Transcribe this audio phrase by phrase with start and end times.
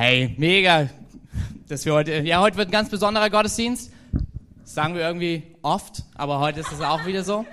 [0.00, 0.88] Hey, mega,
[1.66, 3.90] dass wir heute, ja, heute wird ein ganz besonderer Gottesdienst.
[4.62, 7.44] Das sagen wir irgendwie oft, aber heute ist es auch wieder so.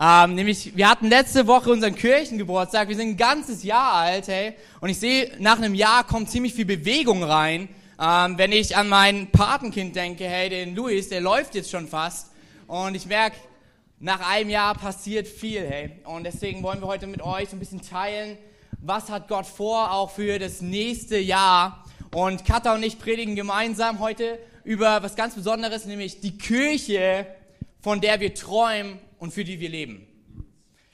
[0.00, 2.88] Ähm, nämlich, wir hatten letzte Woche unseren Kirchengeburtstag.
[2.88, 4.54] Wir sind ein ganzes Jahr alt, hey.
[4.80, 7.68] Und ich sehe, nach einem Jahr kommt ziemlich viel Bewegung rein.
[8.00, 12.30] Ähm, wenn ich an mein Patenkind denke, hey, den Luis, der läuft jetzt schon fast.
[12.66, 13.36] Und ich merke,
[13.98, 15.90] nach einem Jahr passiert viel, hey.
[16.04, 18.38] Und deswegen wollen wir heute mit euch ein bisschen teilen,
[18.80, 21.84] was hat Gott vor, auch für das nächste Jahr.
[22.12, 27.24] Und Katha und ich predigen gemeinsam heute über was ganz Besonderes, nämlich die Kirche,
[27.80, 30.08] von der wir träumen und für die wir leben.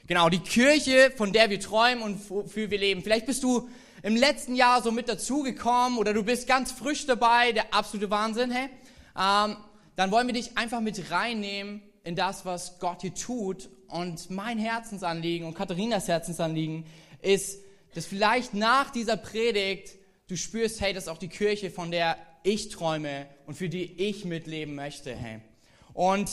[0.05, 3.01] Genau, die Kirche, von der wir träumen und für wir leben.
[3.01, 3.67] Vielleicht bist du
[4.03, 8.51] im letzten Jahr so mit dazugekommen oder du bist ganz frisch dabei, der absolute Wahnsinn,
[8.51, 8.69] hey.
[9.17, 9.57] Ähm,
[9.95, 13.69] dann wollen wir dich einfach mit reinnehmen in das, was Gott hier tut.
[13.87, 16.85] Und mein Herzensanliegen und Katharinas Herzensanliegen
[17.23, 17.59] ist,
[17.95, 19.96] dass vielleicht nach dieser Predigt
[20.27, 23.83] du spürst, hey, das ist auch die Kirche, von der ich träume und für die
[24.01, 25.41] ich mitleben möchte, hey.
[25.93, 26.29] Und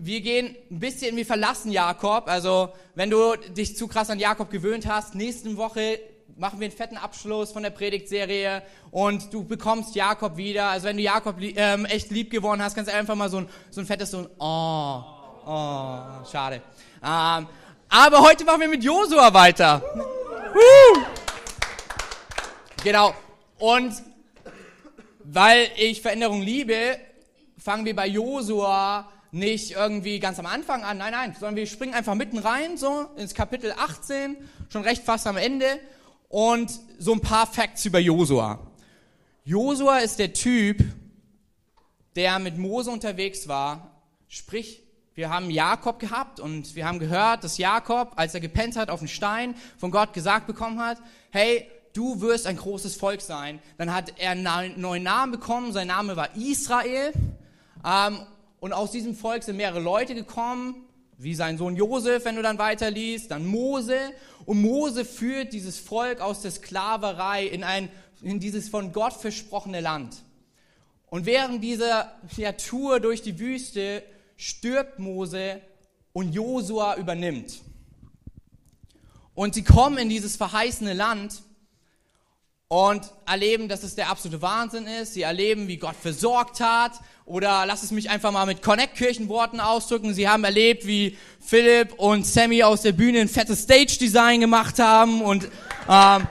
[0.00, 2.28] wir gehen ein bisschen, wir verlassen Jakob.
[2.28, 6.00] Also, wenn du dich zu krass an Jakob gewöhnt hast, nächste Woche
[6.36, 10.66] machen wir einen fetten Abschluss von der Predigtserie und du bekommst Jakob wieder.
[10.66, 13.48] Also, wenn du Jakob ähm, echt lieb geworden hast, kannst du einfach mal so ein,
[13.70, 15.02] so ein fettes so ein Oh,
[15.46, 16.62] oh, schade.
[17.02, 17.46] Ähm,
[17.88, 19.82] aber heute machen wir mit Josua weiter.
[20.54, 21.17] Woo!
[22.84, 23.12] Genau.
[23.58, 23.92] Und
[25.24, 26.98] weil ich Veränderung liebe,
[27.58, 31.92] fangen wir bei Josua nicht irgendwie ganz am Anfang an, nein, nein, sondern wir springen
[31.92, 34.36] einfach mitten rein, so ins Kapitel 18,
[34.70, 35.80] schon recht fast am Ende
[36.28, 38.60] und so ein paar Facts über Josua.
[39.44, 40.82] Josua ist der Typ,
[42.14, 43.90] der mit Mose unterwegs war,
[44.28, 44.82] sprich,
[45.14, 49.00] wir haben Jakob gehabt und wir haben gehört, dass Jakob, als er gepennt hat auf
[49.00, 50.98] den Stein, von Gott gesagt bekommen hat,
[51.32, 53.60] hey, du wirst ein großes Volk sein.
[53.76, 57.12] Dann hat er einen neuen Namen bekommen, sein Name war Israel.
[57.84, 58.20] Ähm,
[58.60, 60.86] und aus diesem Volk sind mehrere Leute gekommen,
[61.16, 63.98] wie sein Sohn Josef, wenn du dann weiterliest, dann Mose.
[64.46, 67.88] Und Mose führt dieses Volk aus der Sklaverei in, ein,
[68.22, 70.16] in dieses von Gott versprochene Land.
[71.10, 74.02] Und während dieser ja, Tour durch die Wüste
[74.36, 75.60] stirbt Mose
[76.12, 77.62] und Josua übernimmt.
[79.34, 81.42] Und sie kommen in dieses verheißene Land
[82.70, 85.14] und erleben, dass es der absolute Wahnsinn ist.
[85.14, 86.92] Sie erleben, wie Gott versorgt hat.
[87.24, 90.12] Oder lass es mich einfach mal mit Connect-Kirchenworten ausdrücken.
[90.12, 95.22] Sie haben erlebt, wie Philipp und Sammy aus der Bühne ein fettes Stage-Design gemacht haben
[95.22, 95.48] und
[95.88, 96.28] ähm,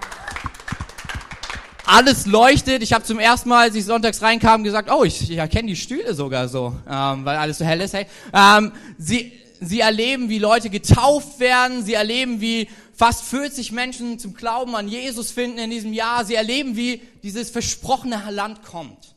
[1.88, 2.84] alles leuchtet.
[2.84, 5.76] Ich habe zum ersten Mal, als ich sonntags reinkam, gesagt, oh, ich, ich erkenne die
[5.76, 7.94] Stühle sogar so, ähm, weil alles so hell ist.
[7.94, 8.06] Hey.
[8.32, 11.84] Ähm, sie, sie erleben, wie Leute getauft werden.
[11.84, 16.26] Sie erleben, wie fast 40 Menschen zum Glauben an Jesus finden in diesem Jahr.
[16.26, 19.16] Sie erleben, wie dieses versprochene Land kommt.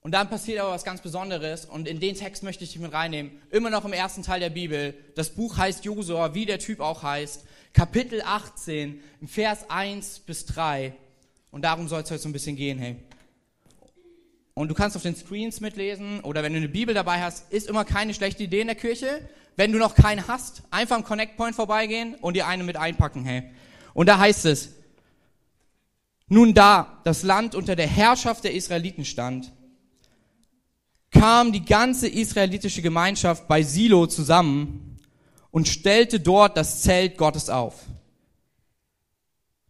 [0.00, 2.92] Und dann passiert aber was ganz Besonderes und in den Text möchte ich dich mit
[2.92, 3.40] reinnehmen.
[3.50, 4.94] Immer noch im ersten Teil der Bibel.
[5.14, 7.46] Das Buch heißt Josua, wie der Typ auch heißt.
[7.72, 10.92] Kapitel 18, Vers 1 bis 3.
[11.50, 12.96] Und darum soll es heute so ein bisschen gehen, hey.
[14.52, 17.68] Und du kannst auf den Screens mitlesen oder wenn du eine Bibel dabei hast, ist
[17.68, 19.26] immer keine schlechte Idee in der Kirche.
[19.56, 23.24] Wenn du noch keine hast, einfach am Connect Point vorbeigehen und dir eine mit einpacken,
[23.24, 23.50] hey.
[23.92, 24.70] Und da heißt es,
[26.26, 29.52] nun da das Land unter der Herrschaft der Israeliten stand,
[31.10, 34.98] kam die ganze israelitische Gemeinschaft bei Silo zusammen
[35.52, 37.84] und stellte dort das Zelt Gottes auf.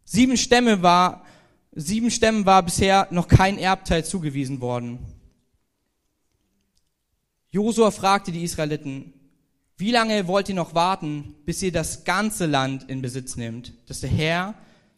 [0.05, 1.25] Sieben Stämme war,
[1.73, 4.99] sieben Stämmen war bisher noch kein Erbteil zugewiesen worden.
[7.51, 9.13] Josua fragte die Israeliten,
[9.77, 14.01] wie lange wollt ihr noch warten, bis ihr das ganze Land in Besitz nehmt, das
[14.01, 14.55] der Herr,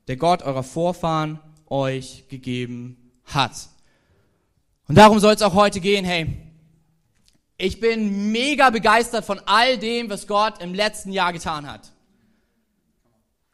[0.06, 3.68] der Gott eurer Vorfahren euch gegeben hat?
[4.88, 6.04] Und darum soll es auch heute gehen.
[6.04, 6.36] Hey,
[7.58, 11.92] ich bin mega begeistert von all dem, was Gott im letzten Jahr getan hat.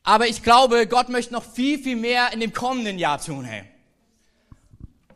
[0.03, 3.45] Aber ich glaube, Gott möchte noch viel, viel mehr in dem kommenden Jahr tun.
[3.45, 3.72] Hey.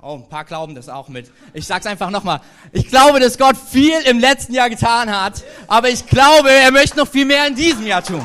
[0.09, 1.33] Oh, ein paar glauben das auch mit.
[1.53, 2.41] Ich sag's einfach nochmal.
[2.71, 6.97] Ich glaube, dass Gott viel im letzten Jahr getan hat, aber ich glaube, er möchte
[6.97, 8.25] noch viel mehr in diesem Jahr tun.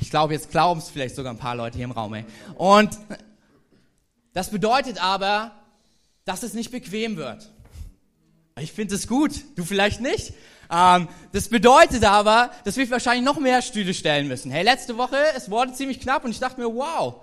[0.00, 2.14] Ich glaube, jetzt glauben es vielleicht sogar ein paar Leute hier im Raum.
[2.14, 2.24] Ey.
[2.54, 2.98] Und
[4.32, 5.50] das bedeutet aber,
[6.24, 7.50] dass es nicht bequem wird.
[8.58, 10.32] Ich finde es gut, du vielleicht nicht.
[10.72, 14.50] Ähm, das bedeutet aber, dass wir wahrscheinlich noch mehr Stühle stellen müssen.
[14.50, 17.22] Hey, letzte Woche, es wurde ziemlich knapp und ich dachte mir, wow,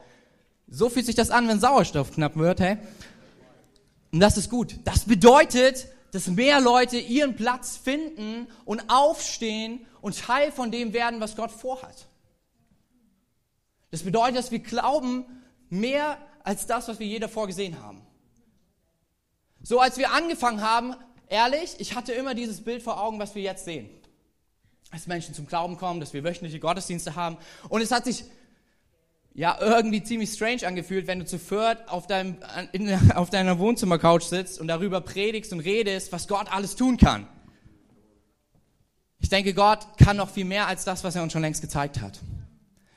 [0.67, 2.77] so fühlt sich das an, wenn Sauerstoff knapp wird, hey.
[4.11, 4.75] Und das ist gut.
[4.83, 11.19] Das bedeutet, dass mehr Leute ihren Platz finden und aufstehen und Teil von dem werden,
[11.19, 12.07] was Gott vorhat.
[13.91, 15.25] Das bedeutet, dass wir glauben
[15.69, 18.01] mehr als das, was wir je davor gesehen haben.
[19.61, 20.95] So als wir angefangen haben,
[21.27, 23.89] ehrlich, ich hatte immer dieses Bild vor Augen, was wir jetzt sehen.
[24.91, 27.37] Dass Menschen zum Glauben kommen, dass wir wöchentliche Gottesdienste haben.
[27.67, 28.23] Und es hat sich
[29.37, 32.37] ja irgendwie ziemlich strange angefühlt, wenn du zu viert auf, deinem,
[32.71, 37.27] in, auf deiner Wohnzimmercouch sitzt und darüber predigst und redest, was Gott alles tun kann.
[39.19, 42.01] Ich denke, Gott kann noch viel mehr als das, was er uns schon längst gezeigt
[42.01, 42.19] hat.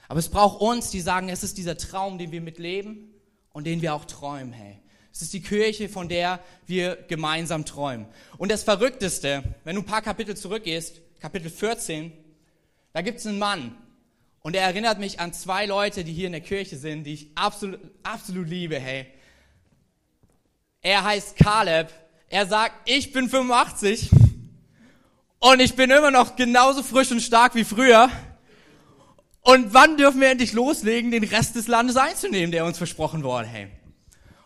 [0.09, 3.11] Aber es braucht uns, die sagen, es ist dieser Traum, den wir mitleben
[3.53, 4.79] und den wir auch träumen, hey.
[5.13, 8.07] Es ist die Kirche, von der wir gemeinsam träumen.
[8.39, 12.13] Und das Verrückteste, wenn du ein paar Kapitel zurückgehst, Kapitel 14,
[12.93, 13.77] da gibt es einen Mann.
[14.43, 17.31] Und er erinnert mich an zwei Leute, die hier in der Kirche sind, die ich
[17.35, 19.07] absolut, absolut liebe, hey.
[20.81, 21.93] Er heißt Caleb.
[22.29, 24.11] Er sagt, ich bin 85
[25.41, 28.09] und ich bin immer noch genauso frisch und stark wie früher.
[29.43, 33.49] Und wann dürfen wir endlich loslegen, den Rest des Landes einzunehmen, der uns versprochen wurde,
[33.49, 33.69] hey?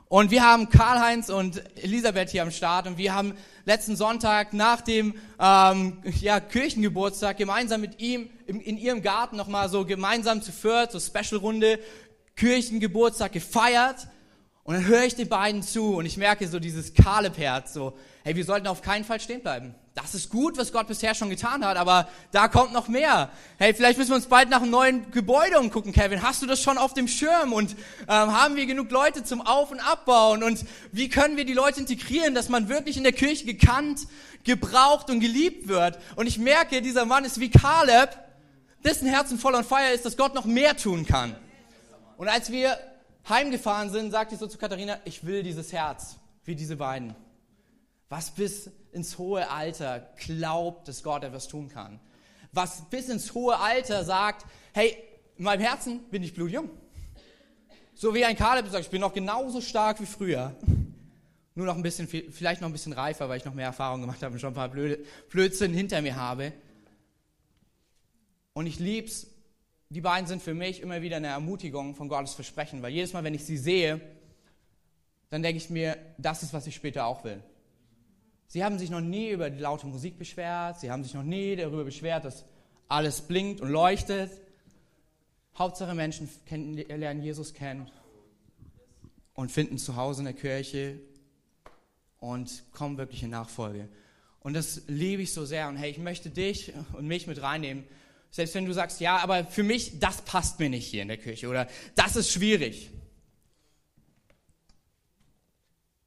[0.08, 3.34] Und wir haben Karl-Heinz und Elisabeth hier am Start und wir haben
[3.64, 9.70] letzten Sonntag nach dem ähm, ja, Kirchengeburtstag gemeinsam mit ihm in, in ihrem Garten nochmal
[9.70, 11.78] so gemeinsam zu viert, so Special-Runde,
[12.36, 14.06] Kirchengeburtstag gefeiert.
[14.64, 18.34] Und dann höre ich den beiden zu und ich merke so dieses Kaleb-Herz, so, hey,
[18.34, 19.74] wir sollten auf keinen Fall stehen bleiben.
[19.94, 23.28] Das ist gut, was Gott bisher schon getan hat, aber da kommt noch mehr.
[23.58, 26.22] Hey, vielleicht müssen wir uns bald nach einem neuen Gebäude umgucken, Kevin.
[26.22, 27.52] Hast du das schon auf dem Schirm?
[27.52, 27.72] Und
[28.08, 30.42] ähm, haben wir genug Leute zum Auf- und Abbauen?
[30.42, 34.06] Und wie können wir die Leute integrieren, dass man wirklich in der Kirche gekannt,
[34.44, 35.98] gebraucht und geliebt wird?
[36.16, 38.18] Und ich merke, dieser Mann ist wie Caleb,
[38.82, 41.36] dessen Herzen voll on fire ist, dass Gott noch mehr tun kann.
[42.16, 42.78] Und als wir
[43.28, 47.14] heimgefahren sind, sagte ich so zu Katharina, ich will dieses Herz, wie diese beiden.
[48.08, 52.00] Was bis ins hohe Alter glaubt, dass Gott etwas tun kann.
[52.52, 54.96] Was bis ins hohe Alter sagt, hey,
[55.36, 56.70] in meinem Herzen bin ich blutjung.
[57.94, 60.54] So wie ein Kaleb sagt, ich bin noch genauso stark wie früher.
[61.56, 64.22] Nur noch ein bisschen, vielleicht noch ein bisschen reifer, weil ich noch mehr Erfahrung gemacht
[64.22, 66.52] habe und schon ein paar Blödsinn hinter mir habe.
[68.52, 69.28] Und ich lieb's.
[69.90, 73.24] Die beiden sind für mich immer wieder eine Ermutigung von Gottes Versprechen, weil jedes Mal,
[73.24, 74.00] wenn ich sie sehe,
[75.30, 77.42] dann denke ich mir, das ist, was ich später auch will.
[78.46, 80.80] Sie haben sich noch nie über die laute Musik beschwert.
[80.80, 82.44] Sie haben sich noch nie darüber beschwert, dass
[82.88, 84.30] alles blinkt und leuchtet.
[85.58, 86.28] Hauptsache Menschen
[86.88, 87.90] lernen Jesus kennen
[89.34, 91.00] und finden zu Hause in der Kirche
[92.20, 93.88] und kommen wirklich in Nachfolge.
[94.40, 95.68] Und das liebe ich so sehr.
[95.68, 97.84] Und hey, ich möchte dich und mich mit reinnehmen.
[98.34, 101.18] Selbst wenn du sagst, ja, aber für mich, das passt mir nicht hier in der
[101.18, 102.90] Kirche oder das ist schwierig.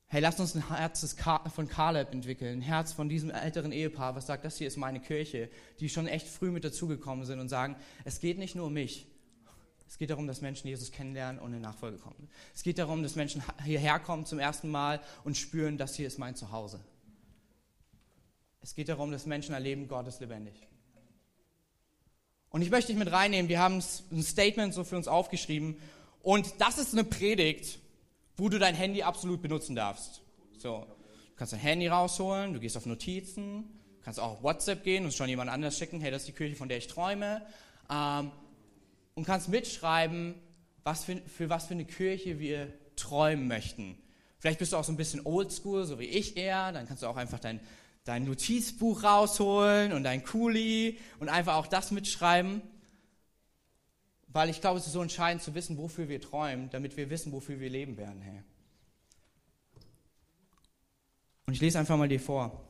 [0.07, 1.15] Hey, lass uns ein Herz
[1.55, 4.99] von Caleb entwickeln, ein Herz von diesem älteren Ehepaar, was sagt, das hier ist meine
[4.99, 8.73] Kirche, die schon echt früh mit dazugekommen sind und sagen, es geht nicht nur um
[8.73, 9.07] mich.
[9.87, 12.27] Es geht darum, dass Menschen Jesus kennenlernen und in Nachfolge kommen.
[12.53, 16.19] Es geht darum, dass Menschen hierher kommen zum ersten Mal und spüren, das hier ist
[16.19, 16.81] mein Zuhause.
[18.59, 20.67] Es geht darum, dass Menschen erleben, Gott ist lebendig.
[22.49, 25.77] Und ich möchte dich mit reinnehmen, wir haben ein Statement so für uns aufgeschrieben
[26.21, 27.79] und das ist eine Predigt,
[28.35, 30.21] wo du dein Handy absolut benutzen darfst.
[30.57, 33.65] So, du kannst dein Handy rausholen, du gehst auf Notizen,
[34.03, 36.55] kannst auch auf WhatsApp gehen und schon jemand anders schicken, hey, das ist die Kirche,
[36.55, 37.45] von der ich träume.
[37.89, 38.31] Ähm,
[39.15, 40.35] und kannst mitschreiben,
[40.83, 43.97] was für, für was für eine Kirche wir träumen möchten.
[44.39, 47.07] Vielleicht bist du auch so ein bisschen oldschool, so wie ich eher, dann kannst du
[47.07, 47.59] auch einfach dein,
[48.07, 52.61] dein Notizbuch rausholen und dein Kuli und einfach auch das mitschreiben.
[54.27, 57.31] Weil ich glaube, es ist so entscheidend zu wissen, wofür wir träumen, damit wir wissen,
[57.31, 58.21] wofür wir leben werden.
[58.21, 58.41] Hey.
[61.47, 62.63] Und ich lese einfach mal dir vor.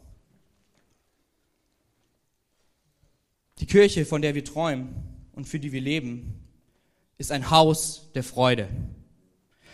[3.59, 4.95] Die Kirche, von der wir träumen
[5.33, 6.47] und für die wir leben,
[7.17, 8.69] ist ein Haus der Freude.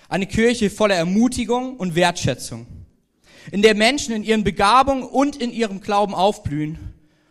[0.08, 2.66] Eine Kirche voller Ermutigung und Wertschätzung,
[3.52, 6.78] in der Menschen in ihren Begabungen und in ihrem Glauben aufblühen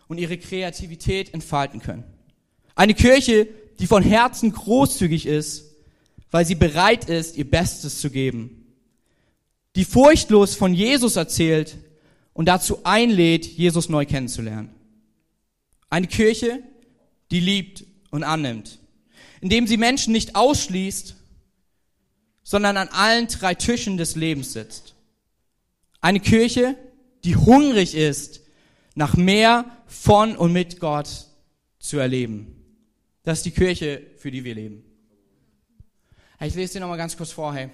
[0.07, 2.03] und ihre Kreativität entfalten können.
[2.75, 3.47] Eine Kirche,
[3.79, 5.65] die von Herzen großzügig ist,
[6.31, 8.65] weil sie bereit ist, ihr Bestes zu geben.
[9.75, 11.77] Die furchtlos von Jesus erzählt
[12.33, 14.69] und dazu einlädt, Jesus neu kennenzulernen.
[15.89, 16.59] Eine Kirche,
[17.31, 18.79] die liebt und annimmt,
[19.41, 21.15] indem sie Menschen nicht ausschließt,
[22.43, 24.92] sondern an allen drei Tischen des Lebens sitzt.
[26.03, 26.75] Eine Kirche,
[27.23, 28.41] die hungrig ist,
[28.93, 31.07] nach mehr von und mit Gott
[31.79, 32.57] zu erleben.
[33.23, 34.83] Das ist die Kirche, für die wir leben.
[36.41, 37.67] Ich lese dir nochmal ganz kurz vor, hey.
[37.67, 37.71] Und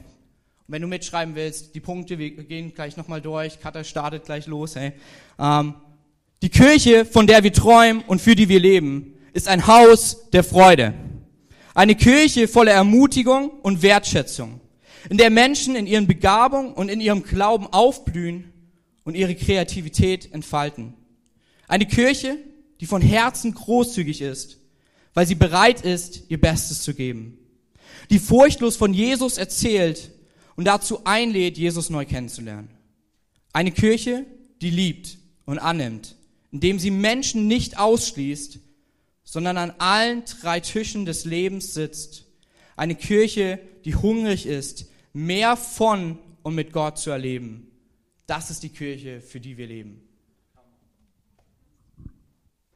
[0.67, 4.75] wenn du mitschreiben willst, die Punkte, wir gehen gleich nochmal durch, Katha startet gleich los,
[4.75, 4.91] hey.
[5.39, 5.73] Ähm,
[6.43, 10.43] die Kirche, von der wir träumen und für die wir leben, ist ein Haus der
[10.43, 10.93] Freude.
[11.73, 14.61] Eine Kirche voller Ermutigung und Wertschätzung,
[15.09, 18.51] in der Menschen in ihren Begabungen und in ihrem Glauben aufblühen
[19.03, 20.93] und ihre Kreativität entfalten.
[21.67, 22.37] Eine Kirche,
[22.79, 24.57] die von Herzen großzügig ist,
[25.13, 27.37] weil sie bereit ist, ihr Bestes zu geben.
[28.09, 30.11] Die furchtlos von Jesus erzählt
[30.55, 32.69] und dazu einlädt, Jesus neu kennenzulernen.
[33.53, 34.25] Eine Kirche,
[34.61, 36.15] die liebt und annimmt,
[36.51, 38.59] indem sie Menschen nicht ausschließt,
[39.23, 42.25] sondern an allen drei Tischen des Lebens sitzt.
[42.75, 47.71] Eine Kirche, die hungrig ist, mehr von und mit Gott zu erleben.
[48.25, 50.01] Das ist die Kirche, für die wir leben.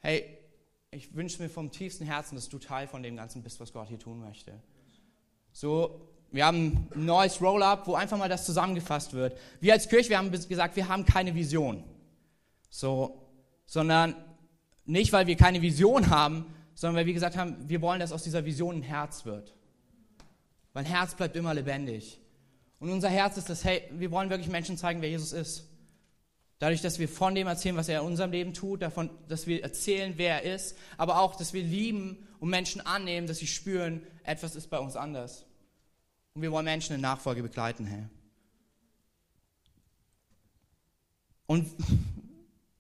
[0.01, 0.37] Hey,
[0.91, 3.87] ich wünsche mir vom tiefsten Herzen, dass du Teil von dem Ganzen bist, was Gott
[3.87, 4.53] hier tun möchte.
[5.51, 9.37] So, wir haben ein neues Roll-up, wo einfach mal das zusammengefasst wird.
[9.59, 11.83] Wir als Kirche, wir haben gesagt, wir haben keine Vision.
[12.69, 13.21] So,
[13.65, 14.15] sondern
[14.85, 18.23] nicht, weil wir keine Vision haben, sondern weil wir gesagt haben, wir wollen, dass aus
[18.23, 19.53] dieser Vision ein Herz wird.
[20.73, 22.19] Weil Herz bleibt immer lebendig.
[22.79, 25.69] Und unser Herz ist das, hey, wir wollen wirklich Menschen zeigen, wer Jesus ist.
[26.59, 29.63] Dadurch, dass wir von dem erzählen, was er in unserem Leben tut, davon, dass wir
[29.63, 34.01] erzählen, wer er ist, aber auch, dass wir lieben und Menschen annehmen, dass sie spüren,
[34.23, 35.45] etwas ist bei uns anders.
[36.33, 38.09] Und wir wollen Menschen in Nachfolge begleiten, Herr.
[41.45, 41.69] Und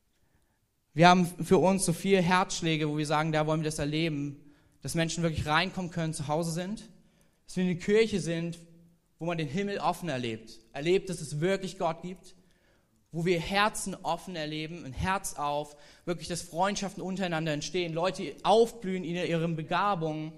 [0.93, 4.39] wir haben für uns so viele Herzschläge, wo wir sagen, da wollen wir das erleben,
[4.81, 6.89] dass Menschen wirklich reinkommen können, zu Hause sind,
[7.45, 8.59] dass wir in der Kirche sind,
[9.19, 12.35] wo man den Himmel offen erlebt, erlebt, dass es wirklich Gott gibt,
[13.11, 19.03] wo wir Herzen offen erleben, ein Herz auf, wirklich, dass Freundschaften untereinander entstehen, Leute aufblühen
[19.03, 20.33] in ihren Begabungen.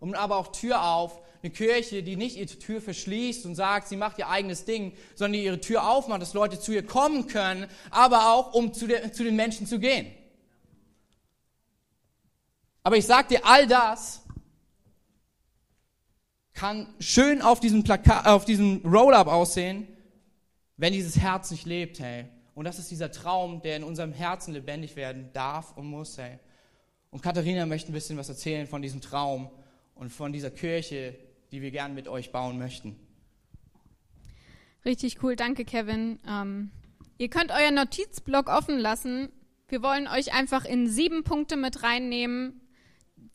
[0.00, 3.96] Und aber auch Tür auf, eine Kirche, die nicht ihre Tür verschließt und sagt, sie
[3.96, 7.66] macht ihr eigenes Ding, sondern die ihre Tür aufmacht, dass Leute zu ihr kommen können,
[7.90, 10.10] aber auch um zu, der, zu den Menschen zu gehen.
[12.82, 14.23] Aber ich sag dir, all das
[16.54, 19.86] kann schön auf diesem Plakat, auf diesem Roll-up aussehen,
[20.76, 22.26] wenn dieses Herz nicht lebt, hey.
[22.54, 26.38] Und das ist dieser Traum, der in unserem Herzen lebendig werden darf und muss, hey.
[27.10, 29.50] Und Katharina möchte ein bisschen was erzählen von diesem Traum
[29.94, 31.16] und von dieser Kirche,
[31.52, 32.96] die wir gern mit euch bauen möchten.
[34.84, 36.18] Richtig cool, danke Kevin.
[36.28, 36.70] Ähm,
[37.18, 39.28] ihr könnt euer Notizblock offen lassen.
[39.68, 42.60] Wir wollen euch einfach in sieben Punkte mit reinnehmen,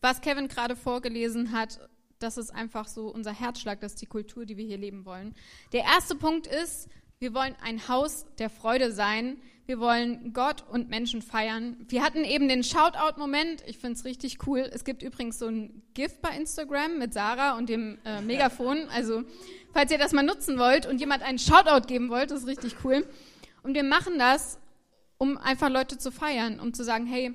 [0.00, 1.80] was Kevin gerade vorgelesen hat.
[2.20, 5.34] Das ist einfach so unser Herzschlag, das ist die Kultur, die wir hier leben wollen.
[5.72, 9.38] Der erste Punkt ist, wir wollen ein Haus der Freude sein.
[9.64, 11.76] Wir wollen Gott und Menschen feiern.
[11.88, 13.62] Wir hatten eben den Shoutout-Moment.
[13.66, 14.68] Ich finde es richtig cool.
[14.70, 18.88] Es gibt übrigens so ein GIF bei Instagram mit Sarah und dem äh, Megafon.
[18.90, 19.22] Also,
[19.72, 23.06] falls ihr das mal nutzen wollt und jemand einen Shoutout geben wollt, ist richtig cool.
[23.62, 24.58] Und wir machen das,
[25.16, 27.34] um einfach Leute zu feiern, um zu sagen, hey,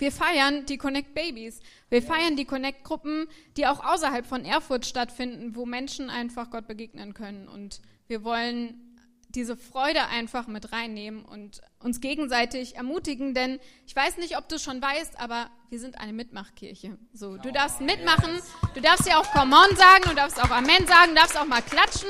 [0.00, 1.60] wir feiern die Connect Babies.
[1.90, 6.66] Wir feiern die Connect Gruppen, die auch außerhalb von Erfurt stattfinden, wo Menschen einfach Gott
[6.66, 7.48] begegnen können.
[7.48, 8.90] Und wir wollen
[9.28, 14.58] diese Freude einfach mit reinnehmen und uns gegenseitig ermutigen, denn ich weiß nicht, ob du
[14.58, 16.98] schon weißt, aber wir sind eine Mitmachkirche.
[17.12, 18.40] So, du darfst mitmachen,
[18.74, 21.46] du darfst ja auch Come on sagen, du darfst auch Amen sagen, du darfst auch
[21.46, 22.08] mal klatschen.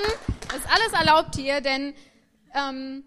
[0.49, 1.95] Das ist alles erlaubt hier, denn
[2.55, 3.05] ähm,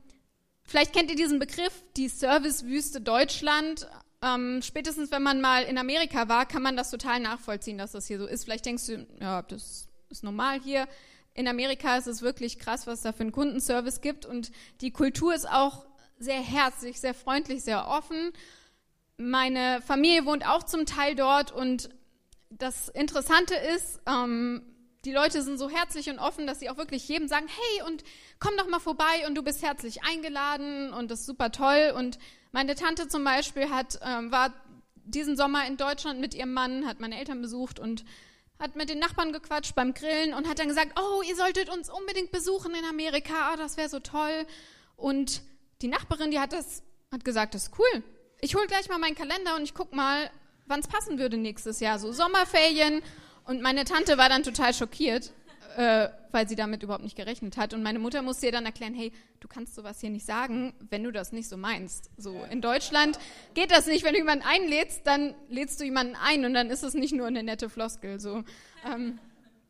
[0.63, 3.87] vielleicht kennt ihr diesen Begriff, die Servicewüste Deutschland.
[4.24, 8.08] Ähm, spätestens wenn man mal in Amerika war, kann man das total nachvollziehen, dass das
[8.08, 8.46] hier so ist.
[8.46, 10.88] Vielleicht denkst du, ja, das ist normal hier
[11.34, 14.51] in Amerika ist es wirklich krass, was da für einen Kundenservice gibt und
[14.82, 15.86] die Kultur ist auch
[16.20, 18.32] sehr herzlich, sehr freundlich, sehr offen.
[19.18, 21.89] Meine Familie wohnt auch zum Teil dort und
[22.50, 24.62] das Interessante ist, ähm,
[25.06, 28.03] die Leute sind so herzlich und offen, dass sie auch wirklich jedem sagen, hey und
[28.39, 31.94] komm doch mal vorbei und du bist herzlich eingeladen und das ist super toll.
[31.98, 32.20] Und
[32.53, 34.53] meine Tante zum Beispiel hat, ähm, war
[35.03, 38.05] diesen Sommer in Deutschland mit ihrem Mann, hat meine Eltern besucht und
[38.60, 41.89] hat mit den Nachbarn gequatscht beim Grillen und hat dann gesagt, oh, ihr solltet uns
[41.89, 44.45] unbedingt besuchen in Amerika, oh, das wäre so toll.
[44.95, 45.41] Und
[45.81, 48.03] die Nachbarin, die hat das, hat gesagt, das ist cool.
[48.39, 50.29] Ich hole gleich mal meinen Kalender und ich guck mal,
[50.67, 53.01] wann es passen würde nächstes Jahr, so Sommerferien.
[53.45, 55.33] Und meine Tante war dann total schockiert,
[55.77, 57.74] äh, weil sie damit überhaupt nicht gerechnet hat.
[57.74, 61.03] Und meine Mutter musste ihr dann erklären, hey, du kannst sowas hier nicht sagen, wenn
[61.03, 62.10] du das nicht so meinst.
[62.18, 63.20] So in Deutschland
[63.53, 64.03] geht das nicht.
[64.03, 67.27] Wenn du jemanden einlädst, dann lädst du jemanden ein und dann ist es nicht nur
[67.27, 68.20] eine nette Floskel.
[68.20, 68.44] So.
[68.86, 69.20] Ähm,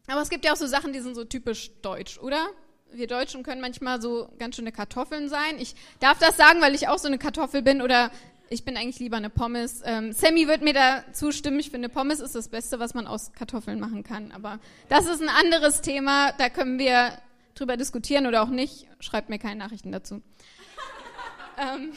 [0.08, 2.48] aber es gibt ja auch so Sachen, die sind so typisch deutsch, oder?
[2.92, 5.58] Wir Deutschen können manchmal so ganz schöne Kartoffeln sein.
[5.58, 8.12] Ich darf das sagen, weil ich auch so eine Kartoffel bin oder
[8.54, 9.82] ich bin eigentlich lieber eine Pommes.
[9.84, 11.60] Ähm, Sammy wird mir da zustimmen.
[11.60, 14.32] Ich finde, Pommes ist das Beste, was man aus Kartoffeln machen kann.
[14.32, 16.32] Aber das ist ein anderes Thema.
[16.34, 17.18] Da können wir
[17.56, 18.88] drüber diskutieren oder auch nicht.
[19.00, 20.22] Schreibt mir keine Nachrichten dazu.
[21.58, 21.94] ähm,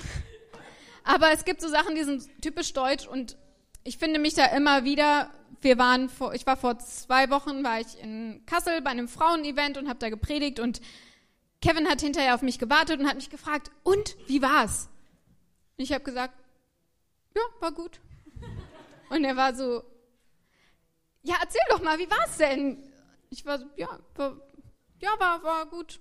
[1.05, 3.37] aber es gibt so Sachen, die sind typisch deutsch und
[3.85, 7.81] ich finde mich da immer wieder, wir waren vor, ich war vor zwei Wochen, war
[7.81, 10.81] ich in Kassel bei einem Frauenevent und habe da gepredigt und
[11.61, 14.89] Kevin hat hinterher auf mich gewartet und hat mich gefragt, und wie war's?
[15.79, 16.35] Und ich habe gesagt,
[17.37, 18.01] ja, war gut.
[19.11, 19.83] Und er war so,
[21.23, 22.83] ja, erzähl doch mal, wie war's denn?
[23.31, 24.41] Ich war so, ja, war,
[25.01, 26.01] ja, war, war gut.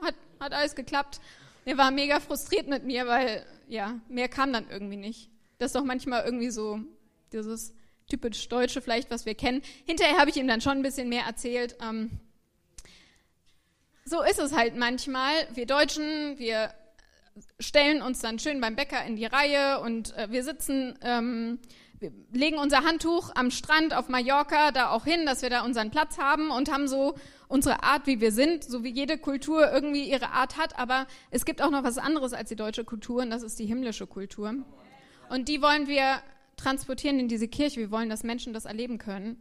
[0.00, 1.20] Hat, hat alles geklappt.
[1.64, 5.30] Er war mega frustriert mit mir, weil, ja, mehr kam dann irgendwie nicht.
[5.58, 6.80] Das ist doch manchmal irgendwie so
[7.32, 7.74] dieses
[8.08, 9.62] typisch Deutsche vielleicht, was wir kennen.
[9.84, 11.76] Hinterher habe ich ihm dann schon ein bisschen mehr erzählt.
[11.82, 12.20] Ähm,
[14.04, 15.34] so ist es halt manchmal.
[15.54, 16.72] Wir Deutschen, wir
[17.60, 21.58] stellen uns dann schön beim Bäcker in die Reihe und äh, wir sitzen, ähm,
[21.98, 25.90] wir legen unser Handtuch am Strand auf Mallorca da auch hin, dass wir da unseren
[25.90, 27.14] Platz haben und haben so
[27.48, 30.78] unsere Art, wie wir sind, so wie jede Kultur irgendwie ihre Art hat.
[30.78, 33.66] Aber es gibt auch noch was anderes als die deutsche Kultur und das ist die
[33.66, 34.54] himmlische Kultur.
[35.28, 36.20] Und die wollen wir
[36.56, 37.80] transportieren in diese Kirche.
[37.80, 39.38] Wir wollen, dass Menschen das erleben können.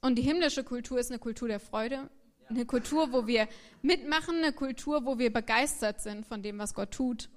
[0.00, 2.08] Und die himmlische Kultur ist eine Kultur der Freude,
[2.54, 3.48] eine Kultur, wo wir
[3.82, 7.28] mitmachen, eine Kultur, wo wir begeistert sind von dem, was Gott tut.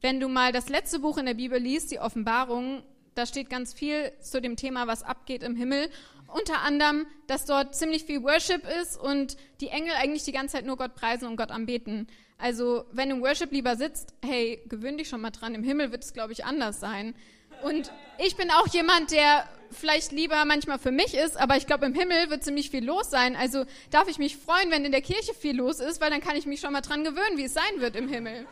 [0.00, 2.82] Wenn du mal das letzte Buch in der Bibel liest, die Offenbarung,
[3.14, 5.88] da steht ganz viel zu dem Thema, was abgeht im Himmel.
[6.28, 10.66] Unter anderem, dass dort ziemlich viel Worship ist und die Engel eigentlich die ganze Zeit
[10.66, 12.08] nur Gott preisen und Gott anbeten.
[12.36, 15.54] Also, wenn du im Worship lieber sitzt, hey, gewöhn dich schon mal dran.
[15.54, 17.14] Im Himmel wird es, glaube ich, anders sein.
[17.62, 21.86] Und ich bin auch jemand, der vielleicht lieber manchmal für mich ist, aber ich glaube,
[21.86, 23.36] im Himmel wird ziemlich viel los sein.
[23.36, 26.36] Also darf ich mich freuen, wenn in der Kirche viel los ist, weil dann kann
[26.36, 28.46] ich mich schon mal dran gewöhnen, wie es sein wird im Himmel.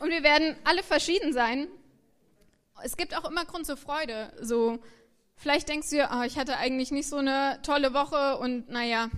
[0.00, 1.68] Und wir werden alle verschieden sein.
[2.82, 4.32] Es gibt auch immer Grund zur Freude.
[4.40, 4.78] So,
[5.36, 9.08] vielleicht denkst du, oh, ich hatte eigentlich nicht so eine tolle Woche und naja,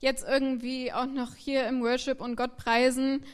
[0.00, 3.24] jetzt irgendwie auch noch hier im Worship und Gott preisen.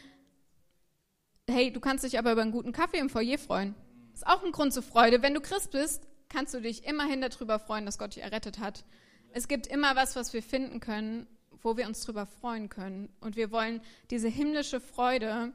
[1.49, 3.75] Hey, du kannst dich aber über einen guten Kaffee im Foyer freuen.
[4.21, 5.23] Ist auch ein Grund zur Freude.
[5.23, 8.85] Wenn du Christ bist, kannst du dich immerhin darüber freuen, dass Gott dich errettet hat.
[9.33, 11.27] Es gibt immer was, was wir finden können,
[11.63, 13.09] wo wir uns darüber freuen können.
[13.21, 13.81] Und wir wollen
[14.11, 15.55] diese himmlische Freude,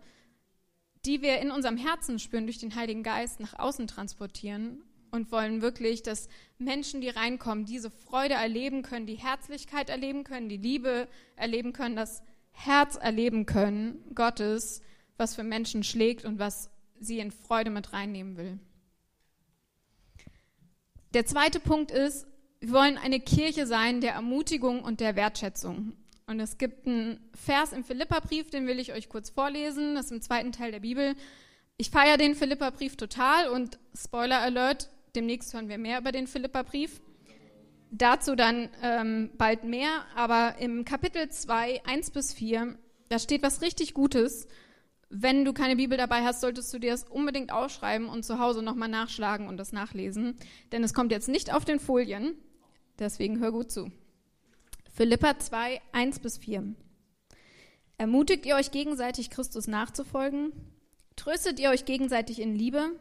[1.05, 5.61] die wir in unserem Herzen spüren, durch den Heiligen Geist nach außen transportieren und wollen
[5.61, 11.07] wirklich, dass Menschen, die reinkommen, diese Freude erleben können, die Herzlichkeit erleben können, die Liebe
[11.35, 14.81] erleben können, das Herz erleben können Gottes,
[15.17, 18.59] was für Menschen schlägt und was sie in Freude mit reinnehmen will.
[21.13, 22.27] Der zweite Punkt ist,
[22.59, 25.93] wir wollen eine Kirche sein der Ermutigung und der Wertschätzung.
[26.27, 29.95] Und es gibt einen Vers im Philipperbrief, den will ich euch kurz vorlesen.
[29.95, 31.15] Das ist im zweiten Teil der Bibel.
[31.77, 37.01] Ich feiere den Philipperbrief total und Spoiler Alert, demnächst hören wir mehr über den Philipperbrief.
[37.91, 42.77] Dazu dann ähm, bald mehr, aber im Kapitel 2, 1 bis 4,
[43.09, 44.47] da steht was richtig Gutes
[45.09, 48.63] wenn du keine Bibel dabei hast, solltest du dir das unbedingt aufschreiben und zu Hause
[48.63, 50.35] nochmal nachschlagen und das nachlesen.
[50.71, 52.35] Denn es kommt jetzt nicht auf den Folien.
[52.99, 53.91] Deswegen hör gut zu.
[54.91, 56.73] Philippa 2, 1 bis 4.
[57.97, 60.51] Ermutigt ihr euch gegenseitig, Christus nachzufolgen?
[61.15, 62.91] Tröstet ihr euch gegenseitig in Liebe?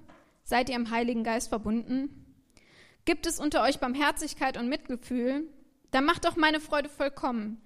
[0.44, 2.26] Seid ihr im Heiligen Geist verbunden?
[3.04, 5.48] Gibt es unter euch Barmherzigkeit und Mitgefühl?
[5.90, 7.60] Dann macht doch meine Freude vollkommen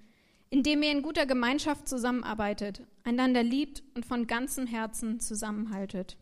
[0.49, 6.17] indem ihr in guter Gemeinschaft zusammenarbeitet, einander liebt und von ganzem Herzen zusammenhaltet.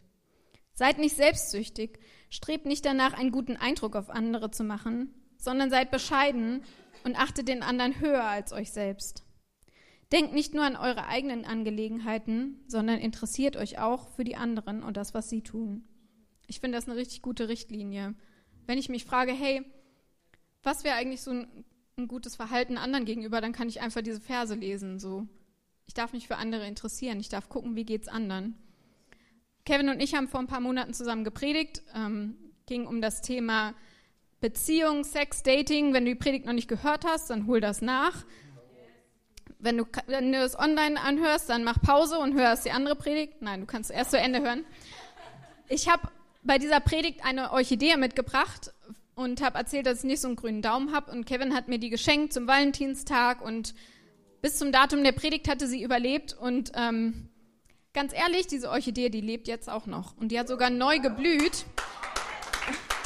[0.73, 5.91] Seid nicht selbstsüchtig, strebt nicht danach, einen guten Eindruck auf andere zu machen, sondern seid
[5.91, 6.63] bescheiden
[7.03, 9.23] und achtet den anderen höher als euch selbst.
[10.11, 14.97] Denkt nicht nur an eure eigenen Angelegenheiten, sondern interessiert euch auch für die anderen und
[14.97, 15.83] das, was sie tun.
[16.47, 18.15] Ich finde das eine richtig gute Richtlinie.
[18.65, 19.65] Wenn ich mich frage, hey,
[20.63, 21.65] was wäre eigentlich so ein
[21.99, 24.99] ein gutes Verhalten anderen gegenüber, dann kann ich einfach diese Verse lesen.
[24.99, 25.25] So,
[25.87, 27.19] ich darf mich für andere interessieren.
[27.19, 28.53] Ich darf gucken, wie geht's anderen.
[29.65, 31.81] Kevin und ich haben vor ein paar Monaten zusammen gepredigt.
[31.95, 33.73] Ähm, ging um das Thema
[34.41, 35.91] Beziehung, Sex, Dating.
[35.91, 38.25] Wenn du die Predigt noch nicht gehört hast, dann hol das nach.
[39.57, 43.41] Wenn du, wenn du es online anhörst, dann mach Pause und hörst die andere Predigt.
[43.41, 44.65] Nein, du kannst erst zu Ende hören.
[45.67, 46.09] Ich habe
[46.43, 48.71] bei dieser Predigt eine Orchidee mitgebracht
[49.17, 51.11] und habe erzählt, dass ich nicht so einen grünen Daumen habe.
[51.11, 53.73] Und Kevin hat mir die geschenkt zum Valentinstag und
[54.43, 56.33] bis zum Datum der Predigt hatte sie überlebt.
[56.39, 57.27] Und ähm,
[57.93, 60.15] ganz ehrlich, diese Orchidee, die lebt jetzt auch noch.
[60.17, 61.65] Und die hat sogar neu geblüht.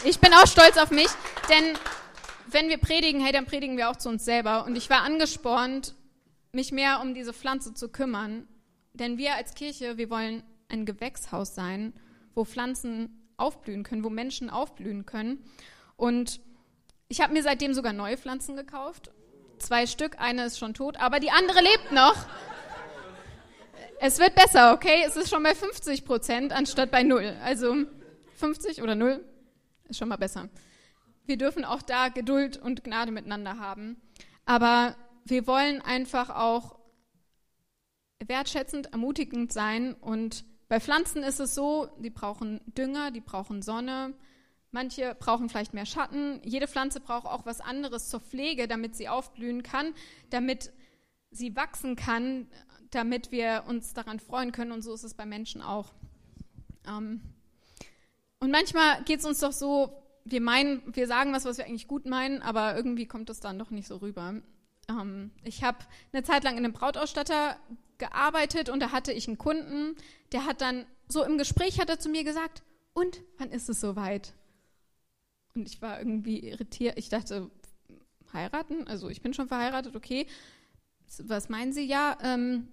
[0.03, 1.07] Ich bin auch stolz auf mich,
[1.49, 1.77] denn
[2.47, 4.65] wenn wir predigen, hey, dann predigen wir auch zu uns selber.
[4.65, 5.95] Und ich war angespornt,
[6.51, 8.49] mich mehr um diese Pflanze zu kümmern.
[8.91, 11.93] Denn wir als Kirche, wir wollen ein Gewächshaus sein,
[12.35, 15.39] wo Pflanzen aufblühen können, wo Menschen aufblühen können.
[16.01, 16.41] Und
[17.09, 19.11] ich habe mir seitdem sogar neue Pflanzen gekauft.
[19.59, 22.15] Zwei Stück, eine ist schon tot, aber die andere lebt noch.
[23.99, 25.03] Es wird besser, okay?
[25.05, 27.37] Es ist schon bei 50 Prozent anstatt bei null.
[27.43, 27.85] Also
[28.37, 29.23] 50 oder null
[29.89, 30.49] ist schon mal besser.
[31.27, 34.01] wir dürfen auch da Geduld und Gnade miteinander haben.
[34.45, 36.79] Aber wir wollen einfach auch
[38.25, 39.93] wertschätzend, ermutigend sein.
[39.93, 44.15] Und bei Pflanzen ist es so, die brauchen Dünger, die brauchen Sonne.
[44.71, 46.41] Manche brauchen vielleicht mehr Schatten.
[46.43, 49.93] Jede Pflanze braucht auch was anderes zur Pflege, damit sie aufblühen kann,
[50.29, 50.71] damit
[51.29, 52.47] sie wachsen kann,
[52.89, 54.71] damit wir uns daran freuen können.
[54.71, 55.93] Und so ist es bei Menschen auch.
[56.87, 57.21] Ähm
[58.39, 61.87] und manchmal geht es uns doch so, wir meinen, wir sagen was, was wir eigentlich
[61.87, 64.35] gut meinen, aber irgendwie kommt es dann doch nicht so rüber.
[64.89, 65.79] Ähm ich habe
[66.13, 67.57] eine Zeit lang in einem Brautausstatter
[67.97, 69.95] gearbeitet und da hatte ich einen Kunden,
[70.31, 73.79] der hat dann so im Gespräch hat er zu mir gesagt, und wann ist es
[73.79, 74.33] soweit?
[75.55, 76.97] Und ich war irgendwie irritiert.
[76.97, 77.49] Ich dachte,
[78.33, 78.87] heiraten?
[78.87, 80.27] Also ich bin schon verheiratet, okay.
[81.19, 81.85] Was meinen Sie?
[81.85, 82.67] Ja, ähm,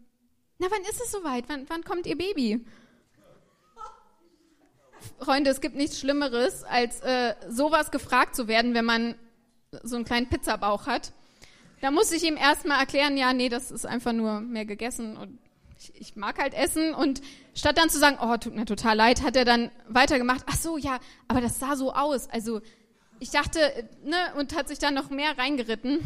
[0.59, 1.49] na, wann ist es soweit?
[1.49, 2.65] Wann, wann kommt Ihr Baby?
[5.19, 9.15] Freunde, es gibt nichts Schlimmeres, als äh, sowas gefragt zu werden, wenn man
[9.83, 11.13] so einen kleinen Pizzabauch hat.
[11.81, 15.39] Da muss ich ihm erstmal erklären, ja, nee, das ist einfach nur mehr gegessen und
[15.79, 17.23] ich, ich, mag halt Essen und
[17.55, 20.77] statt dann zu sagen, oh, tut mir total leid, hat er dann weitergemacht, ach so,
[20.77, 22.29] ja, aber das sah so aus.
[22.31, 22.61] Also
[23.21, 23.61] ich dachte,
[24.05, 26.01] ne, und hat sich dann noch mehr reingeritten.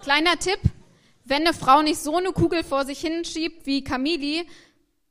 [0.00, 0.60] Kleiner Tipp,
[1.24, 4.46] wenn eine Frau nicht so eine Kugel vor sich hinschiebt wie Camili,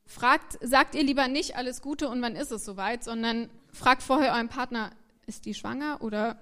[0.04, 4.32] fragt, sagt ihr lieber nicht alles Gute und wann ist es soweit, sondern fragt vorher
[4.32, 4.90] euren Partner,
[5.26, 6.36] ist die schwanger oder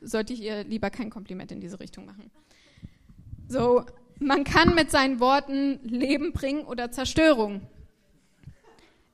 [0.00, 2.30] sollte ich ihr lieber kein Kompliment in diese Richtung machen?
[3.48, 3.84] So,
[4.20, 7.62] man kann mit seinen Worten Leben bringen oder Zerstörung.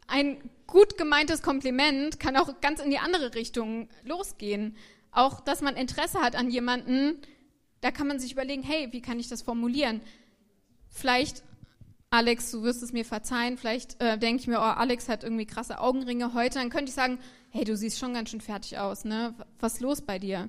[0.08, 4.76] Ein gut gemeintes Kompliment kann auch ganz in die andere Richtung losgehen.
[5.12, 7.20] Auch, dass man Interesse hat an jemanden,
[7.80, 10.00] da kann man sich überlegen, hey, wie kann ich das formulieren?
[10.88, 11.42] Vielleicht,
[12.10, 15.46] Alex, du wirst es mir verzeihen, vielleicht äh, denke ich mir, oh, Alex hat irgendwie
[15.46, 17.18] krasse Augenringe heute, dann könnte ich sagen,
[17.50, 19.34] hey, du siehst schon ganz schön fertig aus, ne?
[19.60, 20.48] Was ist los bei dir?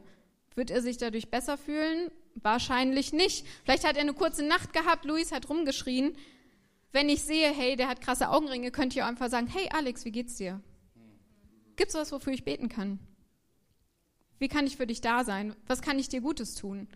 [0.55, 2.09] Wird er sich dadurch besser fühlen?
[2.41, 3.45] Wahrscheinlich nicht.
[3.63, 6.15] Vielleicht hat er eine kurze Nacht gehabt, Luis hat rumgeschrien.
[6.91, 10.11] Wenn ich sehe, hey, der hat krasse Augenringe, könnt ihr einfach sagen, hey Alex, wie
[10.11, 10.61] geht's dir?
[11.75, 12.99] Gibt's was, wofür ich beten kann?
[14.39, 15.55] Wie kann ich für dich da sein?
[15.67, 16.87] Was kann ich dir Gutes tun?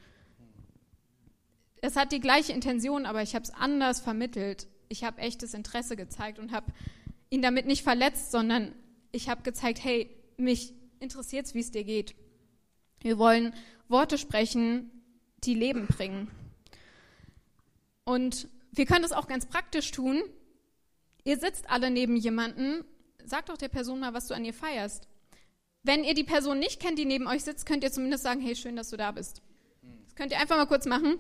[1.81, 4.67] Es hat die gleiche Intention, aber ich habe es anders vermittelt.
[4.89, 6.71] Ich habe echtes Interesse gezeigt und habe
[7.29, 8.75] ihn damit nicht verletzt, sondern
[9.11, 12.15] ich habe gezeigt, hey, mich interessiert es, wie es dir geht.
[12.99, 13.53] Wir wollen
[13.87, 14.91] Worte sprechen,
[15.43, 16.29] die Leben bringen.
[18.03, 20.21] Und wir können das auch ganz praktisch tun.
[21.23, 22.83] Ihr sitzt alle neben jemanden,
[23.25, 25.07] sagt doch der Person mal, was du an ihr feierst.
[25.83, 28.55] Wenn ihr die Person nicht kennt, die neben euch sitzt, könnt ihr zumindest sagen, hey,
[28.55, 29.41] schön, dass du da bist.
[30.05, 31.19] Das könnt ihr einfach mal kurz machen.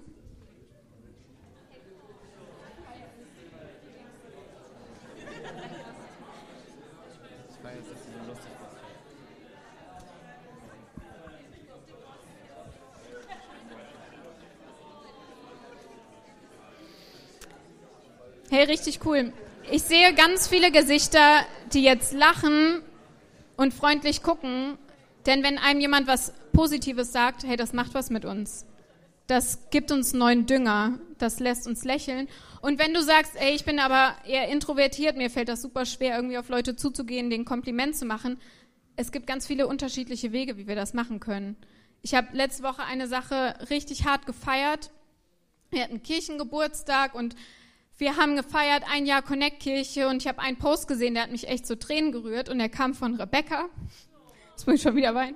[18.53, 19.31] Hey, richtig cool.
[19.71, 22.81] Ich sehe ganz viele Gesichter, die jetzt lachen
[23.55, 24.77] und freundlich gucken,
[25.25, 28.65] denn wenn einem jemand was Positives sagt, hey, das macht was mit uns.
[29.27, 32.27] Das gibt uns neuen Dünger, das lässt uns lächeln.
[32.59, 36.17] Und wenn du sagst, ey, ich bin aber eher introvertiert, mir fällt das super schwer,
[36.17, 38.37] irgendwie auf Leute zuzugehen, den Kompliment zu machen,
[38.97, 41.55] es gibt ganz viele unterschiedliche Wege, wie wir das machen können.
[42.01, 44.91] Ich habe letzte Woche eine Sache richtig hart gefeiert.
[45.69, 47.37] Wir hatten Kirchengeburtstag und
[48.01, 51.47] wir haben gefeiert, ein Jahr Connect-Kirche und ich habe einen Post gesehen, der hat mich
[51.47, 53.69] echt zu Tränen gerührt und der kam von Rebecca.
[54.49, 55.35] Jetzt muss ich schon wieder weinen.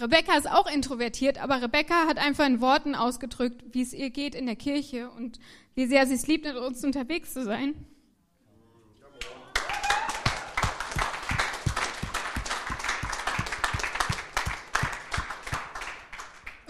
[0.00, 4.34] Rebecca ist auch introvertiert, aber Rebecca hat einfach in Worten ausgedrückt, wie es ihr geht
[4.34, 5.38] in der Kirche und
[5.74, 7.74] wie sehr sie es liebt, mit uns unterwegs zu sein.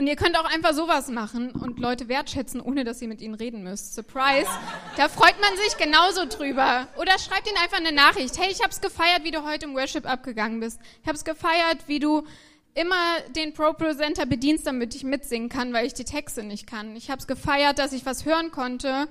[0.01, 3.35] Und ihr könnt auch einfach sowas machen und Leute wertschätzen, ohne dass ihr mit ihnen
[3.35, 3.95] reden müsst.
[3.95, 4.49] Surprise.
[4.97, 6.89] Da freut man sich genauso drüber.
[6.97, 8.39] Oder schreibt ihnen einfach eine Nachricht.
[8.39, 10.81] Hey, ich hab's gefeiert, wie du heute im Worship abgegangen bist.
[11.03, 12.27] Ich hab's gefeiert, wie du
[12.73, 16.97] immer den Pro Presenter bedienst, damit ich mitsingen kann, weil ich die Texte nicht kann.
[16.97, 19.07] Ich hab's gefeiert, dass ich was hören konnte,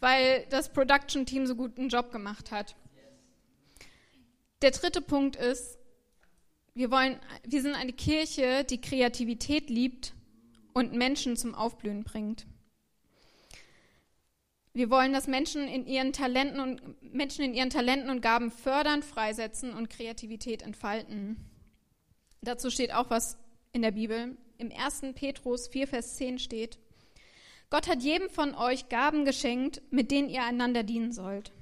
[0.00, 2.76] weil das Production Team so gut einen Job gemacht hat.
[4.62, 5.76] Der dritte Punkt ist,
[6.72, 10.14] wir wollen, wir sind eine Kirche, die Kreativität liebt
[10.80, 12.46] und Menschen zum Aufblühen bringt.
[14.72, 19.02] Wir wollen, dass Menschen in ihren Talenten und Menschen in ihren Talenten und Gaben fördern,
[19.02, 21.36] freisetzen und Kreativität entfalten.
[22.40, 23.36] Dazu steht auch was
[23.72, 24.38] in der Bibel.
[24.58, 25.12] Im 1.
[25.14, 26.78] Petrus 4, Vers 10 steht,
[27.68, 31.52] Gott hat jedem von euch Gaben geschenkt, mit denen ihr einander dienen sollt.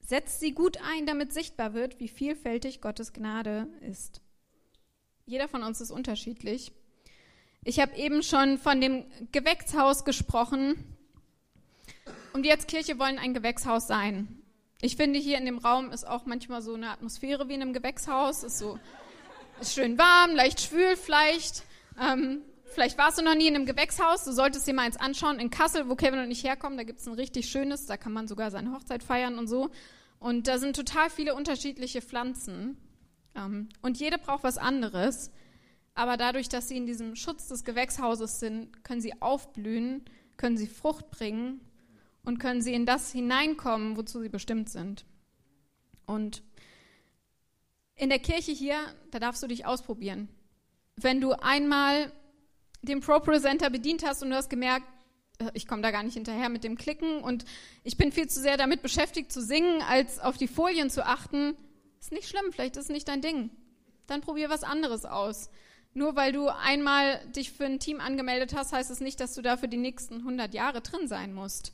[0.00, 4.22] Setzt sie gut ein, damit sichtbar wird, wie vielfältig Gottes Gnade ist.
[5.24, 6.72] Jeder von uns ist unterschiedlich.
[7.62, 10.82] Ich habe eben schon von dem Gewächshaus gesprochen.
[12.32, 14.42] Und wir als Kirche wollen ein Gewächshaus sein.
[14.80, 17.74] Ich finde, hier in dem Raum ist auch manchmal so eine Atmosphäre wie in einem
[17.74, 18.44] Gewächshaus.
[18.44, 18.78] Ist so,
[19.60, 21.64] ist schön warm, leicht schwül vielleicht.
[22.00, 24.24] Ähm, vielleicht warst du noch nie in einem Gewächshaus.
[24.24, 25.38] Du solltest dir mal eins anschauen.
[25.38, 27.84] In Kassel, wo Kevin und ich herkommen, da gibt es ein richtig schönes.
[27.84, 29.68] Da kann man sogar seine Hochzeit feiern und so.
[30.18, 32.78] Und da sind total viele unterschiedliche Pflanzen.
[33.34, 35.30] Ähm, und jede braucht was anderes.
[36.00, 40.02] Aber dadurch, dass sie in diesem Schutz des Gewächshauses sind, können sie aufblühen,
[40.38, 41.60] können sie Frucht bringen
[42.24, 45.04] und können sie in das hineinkommen, wozu sie bestimmt sind.
[46.06, 46.42] Und
[47.96, 48.78] in der Kirche hier,
[49.10, 50.30] da darfst du dich ausprobieren.
[50.96, 52.10] Wenn du einmal
[52.80, 54.86] den Pro-Presenter bedient hast und du hast gemerkt,
[55.38, 57.44] äh, ich komme da gar nicht hinterher mit dem Klicken und
[57.84, 61.58] ich bin viel zu sehr damit beschäftigt zu singen, als auf die Folien zu achten,
[62.00, 63.50] ist nicht schlimm, vielleicht ist es nicht dein Ding.
[64.06, 65.50] Dann probier was anderes aus.
[65.92, 69.42] Nur weil du einmal dich für ein Team angemeldet hast, heißt es nicht, dass du
[69.42, 71.72] da für die nächsten 100 Jahre drin sein musst.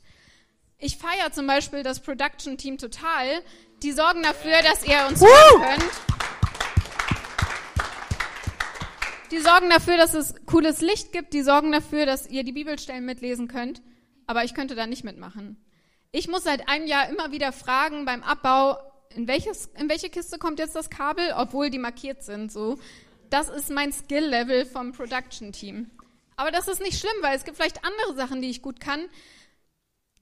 [0.79, 3.41] Ich feiere zum Beispiel das Production-Team total.
[3.83, 5.91] Die sorgen dafür, dass ihr uns hören könnt.
[9.31, 11.33] Die sorgen dafür, dass es cooles Licht gibt.
[11.33, 13.81] Die sorgen dafür, dass ihr die Bibelstellen mitlesen könnt.
[14.25, 15.57] Aber ich könnte da nicht mitmachen.
[16.11, 18.77] Ich muss seit einem Jahr immer wieder fragen beim Abbau,
[19.15, 22.51] in, welches, in welche Kiste kommt jetzt das Kabel, obwohl die markiert sind.
[22.51, 22.77] So
[23.29, 25.89] das ist mein Skill-Level vom Production-Team.
[26.35, 29.05] Aber das ist nicht schlimm, weil es gibt vielleicht andere Sachen, die ich gut kann.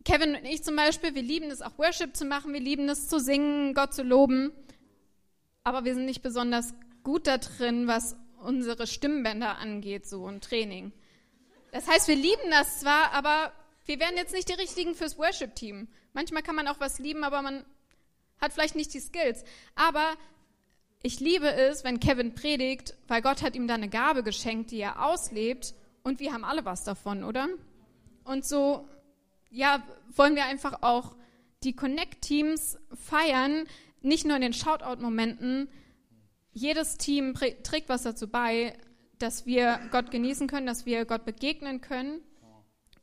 [0.06, 3.08] Kevin und ich zum Beispiel, wir lieben es auch Worship zu machen, wir lieben es
[3.08, 4.52] zu singen, Gott zu loben.
[5.63, 10.94] Aber wir sind nicht besonders gut da drin, was unsere Stimmbänder angeht, so ein Training.
[11.72, 13.52] Das heißt, wir lieben das zwar, aber
[13.86, 15.88] wir wären jetzt nicht die richtigen fürs Worship-Team.
[16.13, 17.65] Manchmal kann man auch was lieben, aber man
[18.39, 19.44] hat vielleicht nicht die Skills.
[19.76, 20.15] Aber
[21.06, 24.80] ich liebe es, wenn Kevin predigt, weil Gott hat ihm da eine Gabe geschenkt, die
[24.80, 27.48] er auslebt und wir haben alle was davon, oder?
[28.24, 28.88] Und so,
[29.52, 29.84] ja,
[30.15, 31.15] wollen wir einfach auch
[31.63, 33.68] die Connect-Teams feiern,
[34.02, 35.70] nicht nur in den Shoutout-Momenten.
[36.54, 38.76] Jedes Team trägt was dazu bei,
[39.20, 42.22] dass wir Gott genießen können, dass wir Gott begegnen können.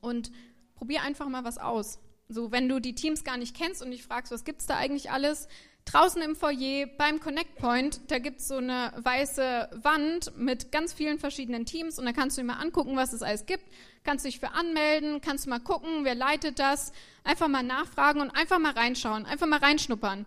[0.00, 0.32] Und
[0.74, 2.00] probier einfach mal was aus.
[2.28, 5.12] So, wenn du die Teams gar nicht kennst und dich fragst, was gibt's da eigentlich
[5.12, 5.46] alles,
[5.84, 10.92] Draußen im Foyer beim Connect Point, da gibt es so eine weiße Wand mit ganz
[10.92, 13.64] vielen verschiedenen Teams und da kannst du dir mal angucken, was es alles gibt.
[14.04, 16.92] Kannst dich für anmelden, kannst du mal gucken, wer leitet das,
[17.24, 20.24] einfach mal nachfragen und einfach mal reinschauen, einfach mal reinschnuppern.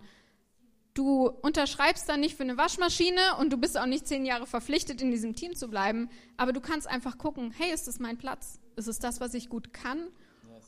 [0.93, 5.01] Du unterschreibst dann nicht für eine Waschmaschine und du bist auch nicht zehn Jahre verpflichtet,
[5.01, 8.59] in diesem Team zu bleiben, aber du kannst einfach gucken, hey, ist das mein Platz?
[8.75, 10.07] Ist es das, was ich gut kann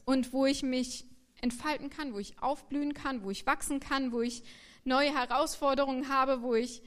[0.06, 1.06] und wo ich mich
[1.42, 4.44] entfalten kann, wo ich aufblühen kann, wo ich wachsen kann, wo ich
[4.88, 6.82] neue Herausforderungen habe, wo ich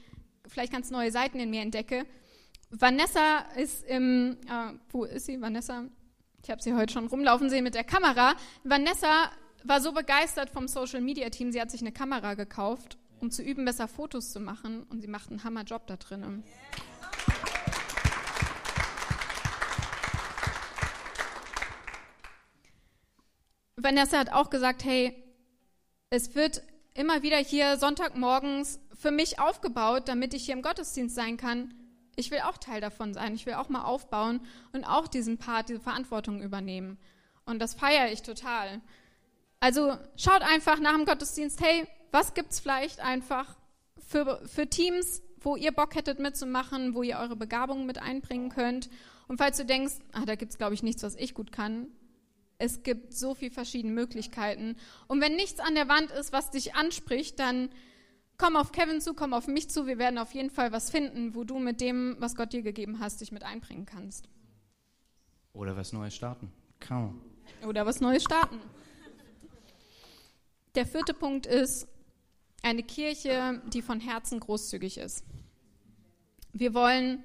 [0.47, 2.05] vielleicht ganz neue Seiten in mir entdecke.
[2.71, 5.85] Vanessa ist im, äh, wo ist sie, Vanessa?
[6.43, 8.33] Ich habe sie heute schon rumlaufen sehen mit der Kamera.
[8.63, 9.29] Vanessa
[9.63, 13.43] war so begeistert vom Social Media Team, sie hat sich eine Kamera gekauft, um zu
[13.43, 16.43] üben, besser Fotos zu machen und sie macht einen Hammerjob da drin.
[23.75, 25.23] Vanessa hat auch gesagt, hey,
[26.09, 31.37] es wird immer wieder hier Sonntagmorgens für mich aufgebaut, damit ich hier im Gottesdienst sein
[31.37, 31.73] kann.
[32.15, 33.33] Ich will auch Teil davon sein.
[33.33, 34.41] Ich will auch mal aufbauen
[34.73, 36.97] und auch diesen Part, diese Verantwortung übernehmen.
[37.45, 38.81] Und das feiere ich total.
[39.59, 43.55] Also schaut einfach nach dem Gottesdienst, hey, was gibt's vielleicht einfach
[44.07, 48.89] für, für Teams, wo ihr Bock hättet mitzumachen, wo ihr eure Begabungen mit einbringen könnt.
[49.27, 51.87] Und falls du denkst, ah, da gibt's glaube ich nichts, was ich gut kann,
[52.61, 54.75] es gibt so viele verschiedene Möglichkeiten.
[55.07, 57.69] Und wenn nichts an der Wand ist, was dich anspricht, dann
[58.37, 59.87] komm auf Kevin zu, komm auf mich zu.
[59.87, 62.99] Wir werden auf jeden Fall was finden, wo du mit dem, was Gott dir gegeben
[62.99, 64.29] hast, dich mit einbringen kannst.
[65.53, 66.51] Oder was Neues starten.
[66.79, 67.19] Kaum.
[67.67, 68.59] Oder was Neues starten.
[70.75, 71.87] Der vierte Punkt ist
[72.61, 75.25] eine Kirche, die von Herzen großzügig ist.
[76.53, 77.23] Wir wollen,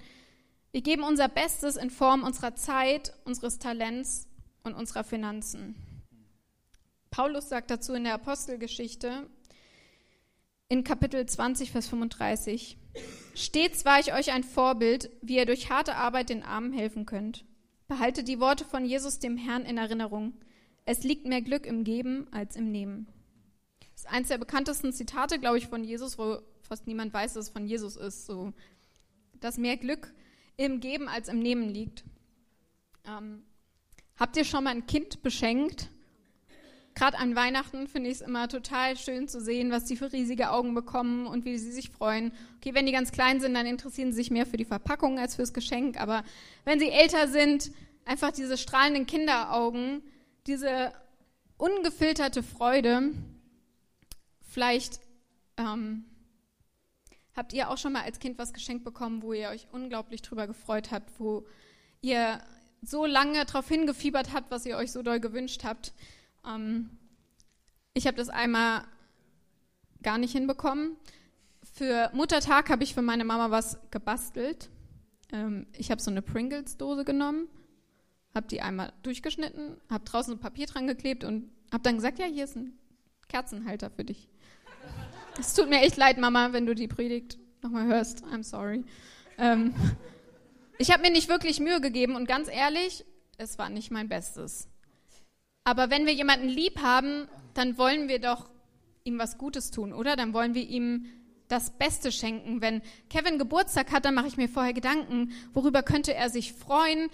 [0.73, 4.29] wir geben unser Bestes in Form unserer Zeit, unseres Talents
[4.67, 5.75] und unserer Finanzen.
[7.11, 9.29] Paulus sagt dazu in der Apostelgeschichte
[10.69, 12.77] in Kapitel 20, Vers 35,
[13.35, 17.45] Stets war ich euch ein Vorbild, wie ihr durch harte Arbeit den Armen helfen könnt.
[17.89, 20.35] Behaltet die Worte von Jesus dem Herrn in Erinnerung.
[20.85, 23.07] Es liegt mehr Glück im Geben als im Nehmen.
[23.93, 27.47] Das ist eines der bekanntesten Zitate, glaube ich, von Jesus, wo fast niemand weiß, dass
[27.47, 28.27] es von Jesus ist.
[28.27, 28.53] So,
[29.41, 30.13] dass mehr Glück
[30.57, 32.05] im Geben als im Nehmen liegt.
[33.07, 33.45] Ähm,
[34.19, 35.89] Habt ihr schon mal ein Kind beschenkt
[36.97, 40.51] gerade an Weihnachten finde ich es immer total schön zu sehen, was die für riesige
[40.51, 42.33] Augen bekommen und wie sie sich freuen.
[42.57, 45.37] Okay, wenn die ganz klein sind, dann interessieren sie sich mehr für die Verpackung als
[45.37, 46.01] fürs Geschenk.
[46.01, 46.25] Aber
[46.65, 47.71] wenn sie älter sind,
[48.07, 50.03] einfach diese strahlenden Kinderaugen,
[50.47, 50.93] diese
[51.59, 53.13] ungefilterte Freude.
[54.41, 55.01] Vielleicht
[55.59, 56.07] ähm,
[57.37, 60.47] habt ihr auch schon mal als Kind was geschenkt bekommen, wo ihr euch unglaublich drüber
[60.47, 61.47] gefreut habt, wo
[62.01, 62.41] ihr
[62.83, 65.93] so lange darauf hingefiebert habt, was ihr euch so doll gewünscht habt.
[66.47, 66.91] Ähm,
[67.95, 68.85] ich habe das einmal
[70.03, 70.97] gar nicht hinbekommen.
[71.75, 74.71] Für Muttertag habe ich für meine Mama was gebastelt.
[75.33, 77.49] Ähm, ich habe so eine Pringles-Dose genommen,
[78.35, 82.27] habe die einmal durchgeschnitten, habe draußen ein Papier dran geklebt und habe dann gesagt, ja,
[82.27, 82.79] hier ist ein
[83.29, 84.29] Kerzenhalter für dich.
[85.39, 88.25] Es tut mir echt leid, Mama, wenn du die Predigt nochmal hörst.
[88.25, 88.85] I'm sorry.
[89.39, 89.75] Ähm,
[90.79, 93.05] ich habe mir nicht wirklich Mühe gegeben und ganz ehrlich,
[93.39, 94.69] es war nicht mein Bestes.
[95.65, 98.49] Aber wenn wir jemanden lieb haben, dann wollen wir doch
[99.05, 100.17] ihm was Gutes tun, oder?
[100.17, 101.07] Dann wollen wir ihm
[101.49, 102.61] das Beste schenken.
[102.61, 107.09] Wenn Kevin Geburtstag hat, dann mache ich mir vorher Gedanken, worüber könnte er sich freuen.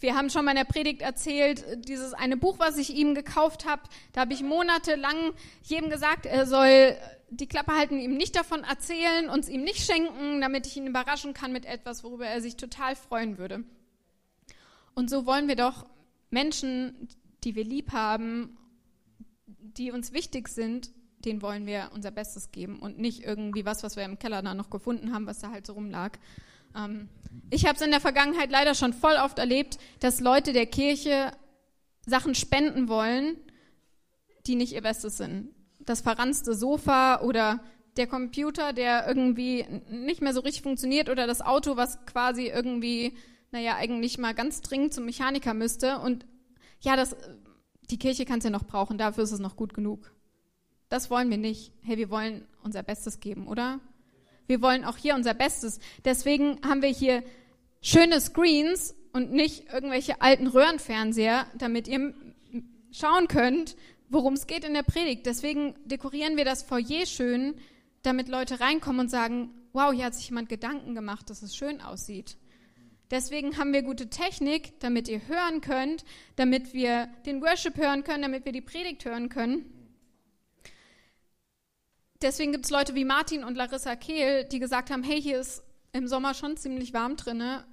[0.00, 3.66] Wir haben schon mal in der Predigt erzählt, dieses eine Buch, was ich ihm gekauft
[3.66, 3.82] habe,
[4.12, 6.96] da habe ich monatelang jedem gesagt, er soll
[7.28, 11.34] die Klappe halten, ihm nicht davon erzählen, uns ihm nicht schenken, damit ich ihn überraschen
[11.34, 13.62] kann mit etwas, worüber er sich total freuen würde.
[14.94, 15.84] Und so wollen wir doch
[16.30, 17.08] Menschen,
[17.44, 18.56] die wir lieb haben,
[19.46, 20.90] die uns wichtig sind,
[21.24, 24.54] denen wollen wir unser Bestes geben und nicht irgendwie was, was wir im Keller da
[24.54, 26.18] noch gefunden haben, was da halt so rumlag.
[26.76, 27.08] Ähm,
[27.50, 31.32] ich habe es in der Vergangenheit leider schon voll oft erlebt, dass Leute der Kirche
[32.06, 33.36] Sachen spenden wollen,
[34.46, 35.54] die nicht ihr Bestes sind.
[35.80, 37.60] Das verranzte Sofa oder
[37.96, 43.16] der Computer, der irgendwie nicht mehr so richtig funktioniert oder das Auto, was quasi irgendwie,
[43.50, 45.98] naja, eigentlich mal ganz dringend zum Mechaniker müsste.
[45.98, 46.24] Und
[46.80, 47.16] ja, das,
[47.90, 50.12] die Kirche kann es ja noch brauchen, dafür ist es noch gut genug.
[50.88, 51.72] Das wollen wir nicht.
[51.82, 53.80] Hey, wir wollen unser Bestes geben, oder?
[54.50, 55.78] Wir wollen auch hier unser Bestes.
[56.04, 57.22] Deswegen haben wir hier
[57.82, 62.12] schöne Screens und nicht irgendwelche alten Röhrenfernseher, damit ihr
[62.90, 63.76] schauen könnt,
[64.08, 65.24] worum es geht in der Predigt.
[65.24, 67.54] Deswegen dekorieren wir das Foyer schön,
[68.02, 71.80] damit Leute reinkommen und sagen, wow, hier hat sich jemand Gedanken gemacht, dass es schön
[71.80, 72.36] aussieht.
[73.12, 78.22] Deswegen haben wir gute Technik, damit ihr hören könnt, damit wir den Worship hören können,
[78.22, 79.79] damit wir die Predigt hören können.
[82.22, 85.62] Deswegen gibt es Leute wie Martin und Larissa Kehl, die gesagt haben, hey, hier ist
[85.92, 87.64] im Sommer schon ziemlich warm drinne.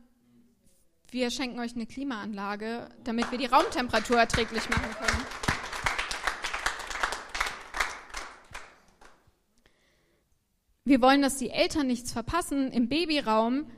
[1.11, 5.25] Wir schenken euch eine Klimaanlage, damit wir die Raumtemperatur erträglich machen können.
[10.85, 13.69] Wir wollen, dass die Eltern nichts verpassen im Babyraum.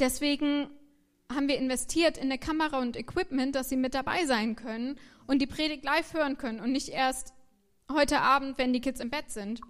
[0.00, 0.70] Deswegen
[1.30, 5.42] haben wir investiert in eine Kamera und Equipment, dass sie mit dabei sein können und
[5.42, 7.34] die Predigt live hören können und nicht erst
[7.92, 9.60] heute Abend, wenn die Kids im Bett sind.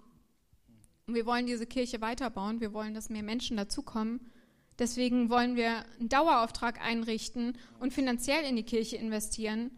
[1.07, 2.61] Und wir wollen diese Kirche weiterbauen.
[2.61, 4.31] Wir wollen, dass mehr Menschen dazukommen.
[4.79, 9.71] Deswegen wollen wir einen Dauerauftrag einrichten und finanziell in die Kirche investieren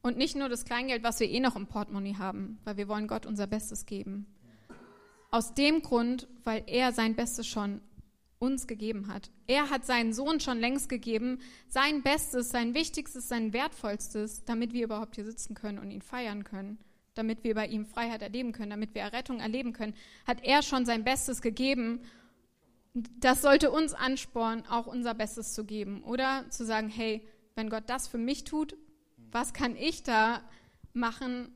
[0.00, 3.08] und nicht nur das Kleingeld, was wir eh noch im Portemonnaie haben, weil wir wollen
[3.08, 4.26] Gott unser Bestes geben.
[5.30, 7.82] Aus dem Grund, weil er sein Bestes schon
[8.38, 9.30] uns gegeben hat.
[9.46, 14.84] Er hat seinen Sohn schon längst gegeben, sein Bestes, sein Wichtigstes, sein Wertvollstes, damit wir
[14.84, 16.78] überhaupt hier sitzen können und ihn feiern können
[17.14, 19.94] damit wir bei ihm Freiheit erleben können, damit wir Errettung erleben können,
[20.26, 22.00] hat er schon sein Bestes gegeben.
[22.94, 26.02] Das sollte uns anspornen, auch unser Bestes zu geben.
[26.02, 28.76] Oder zu sagen, hey, wenn Gott das für mich tut,
[29.32, 30.42] was kann ich da
[30.92, 31.54] machen,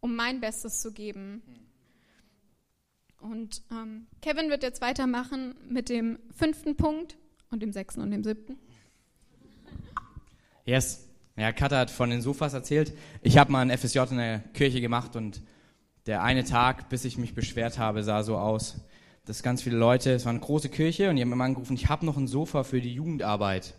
[0.00, 1.42] um mein Bestes zu geben?
[3.20, 7.18] Und ähm, Kevin wird jetzt weitermachen mit dem fünften Punkt
[7.50, 8.58] und dem sechsten und dem siebten.
[10.64, 11.07] Yes.
[11.38, 12.92] Ja, Katha hat von den Sofas erzählt.
[13.22, 15.40] Ich habe mal ein FSJ in der Kirche gemacht und
[16.06, 18.80] der eine Tag, bis ich mich beschwert habe, sah so aus,
[19.24, 21.88] dass ganz viele Leute, es war eine große Kirche und die haben immer angerufen, ich
[21.88, 23.74] habe noch ein Sofa für die Jugendarbeit.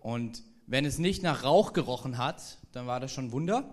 [0.00, 3.64] Und wenn es nicht nach Rauch gerochen hat, dann war das schon Wunder.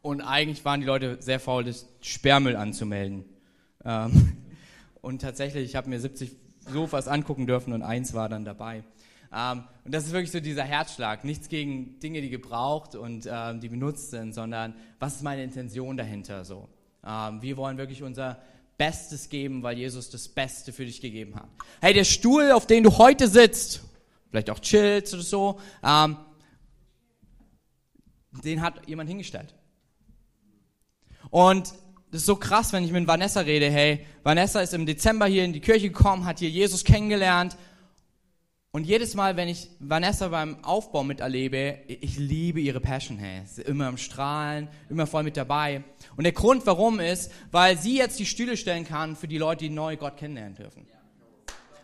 [0.00, 3.26] Und eigentlich waren die Leute sehr faul, das Sperrmüll anzumelden.
[3.84, 4.38] Ähm,
[5.02, 8.82] und tatsächlich, ich habe mir 70 Sofas angucken dürfen und eins war dann dabei.
[9.32, 11.24] Ähm, und das ist wirklich so dieser Herzschlag.
[11.24, 15.96] Nichts gegen Dinge, die gebraucht und ähm, die benutzt sind, sondern was ist meine Intention
[15.96, 16.68] dahinter so?
[17.06, 18.40] Ähm, wir wollen wirklich unser
[18.76, 21.48] Bestes geben, weil Jesus das Beste für dich gegeben hat.
[21.80, 23.82] Hey, der Stuhl, auf dem du heute sitzt,
[24.30, 25.58] vielleicht auch chillst oder so,
[28.44, 29.52] den hat jemand hingestellt.
[31.30, 31.74] Und
[32.10, 33.68] das ist so krass, wenn ich mit Vanessa rede.
[33.70, 37.56] Hey, Vanessa ist im Dezember hier in die Kirche gekommen, hat hier Jesus kennengelernt
[38.70, 43.40] Und jedes Mal, wenn ich Vanessa beim Aufbau miterlebe, ich liebe ihre Passion, hey.
[43.46, 45.84] Sie ist immer am Strahlen, immer voll mit dabei.
[46.16, 49.64] Und der Grund, warum ist, weil sie jetzt die Stühle stellen kann für die Leute,
[49.64, 50.86] die neu Gott kennenlernen dürfen.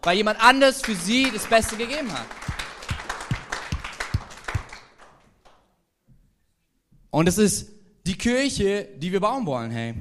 [0.03, 2.27] Weil jemand anders für sie das Beste gegeben hat.
[7.09, 7.73] Und es ist
[8.07, 9.95] die Kirche, die wir bauen wollen, hey.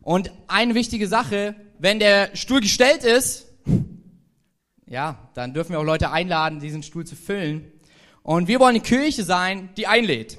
[0.00, 3.46] Und eine wichtige Sache, wenn der Stuhl gestellt ist,
[4.88, 7.70] ja, dann dürfen wir auch Leute einladen, diesen Stuhl zu füllen.
[8.22, 10.38] Und wir wollen eine Kirche sein, die einlädt.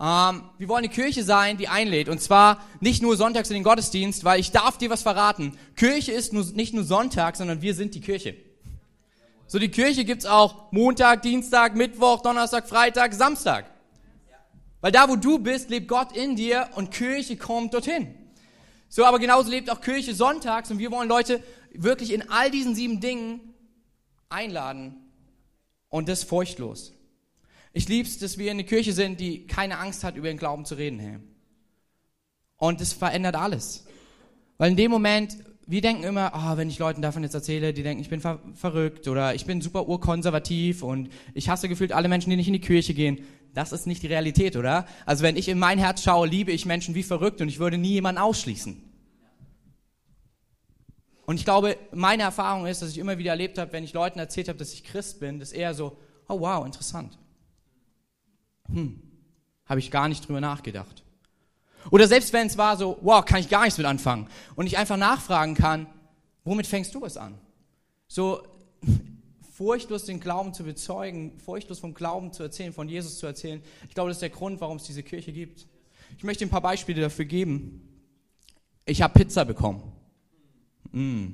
[0.00, 2.08] Ähm, wir wollen eine Kirche sein, die einlädt.
[2.08, 5.58] Und zwar nicht nur sonntags in den Gottesdienst, weil ich darf dir was verraten.
[5.76, 8.36] Kirche ist nur, nicht nur Sonntag, sondern wir sind die Kirche.
[9.46, 13.70] So, die Kirche gibt's auch Montag, Dienstag, Mittwoch, Donnerstag, Freitag, Samstag.
[14.80, 18.14] Weil da, wo du bist, lebt Gott in dir und Kirche kommt dorthin.
[18.88, 21.42] So, aber genauso lebt auch Kirche sonntags und wir wollen Leute
[21.72, 23.40] wirklich in all diesen sieben Dingen
[24.28, 24.96] einladen
[25.88, 26.92] und das furchtlos.
[27.72, 30.64] Ich lieb's, dass wir in der Kirche sind, die keine Angst hat, über den Glauben
[30.64, 31.18] zu reden, hey.
[32.56, 33.86] Und es verändert alles.
[34.56, 37.82] Weil in dem Moment, wir denken immer, oh, wenn ich Leuten davon jetzt erzähle, die
[37.82, 42.08] denken, ich bin ver verrückt oder ich bin super urkonservativ und ich hasse gefühlt alle
[42.08, 43.20] Menschen, die nicht in die Kirche gehen.
[43.54, 44.86] Das ist nicht die Realität, oder?
[45.06, 47.78] Also wenn ich in mein Herz schaue, liebe ich Menschen wie verrückt und ich würde
[47.78, 48.87] nie jemanden ausschließen.
[51.28, 54.18] Und ich glaube, meine Erfahrung ist, dass ich immer wieder erlebt habe, wenn ich Leuten
[54.18, 57.18] erzählt habe, dass ich Christ bin, dass eher so, oh wow, interessant.
[58.72, 58.98] Hm,
[59.66, 61.04] habe ich gar nicht drüber nachgedacht.
[61.90, 64.26] Oder selbst wenn es war so, wow, kann ich gar nichts mit anfangen.
[64.56, 65.86] Und ich einfach nachfragen kann,
[66.44, 67.34] womit fängst du es an?
[68.06, 68.42] So
[69.52, 73.62] furchtlos den Glauben zu bezeugen, furchtlos vom Glauben zu erzählen, von Jesus zu erzählen.
[73.86, 75.66] Ich glaube, das ist der Grund, warum es diese Kirche gibt.
[76.16, 77.82] Ich möchte ein paar Beispiele dafür geben.
[78.86, 79.92] Ich habe Pizza bekommen.
[80.92, 81.28] Mm.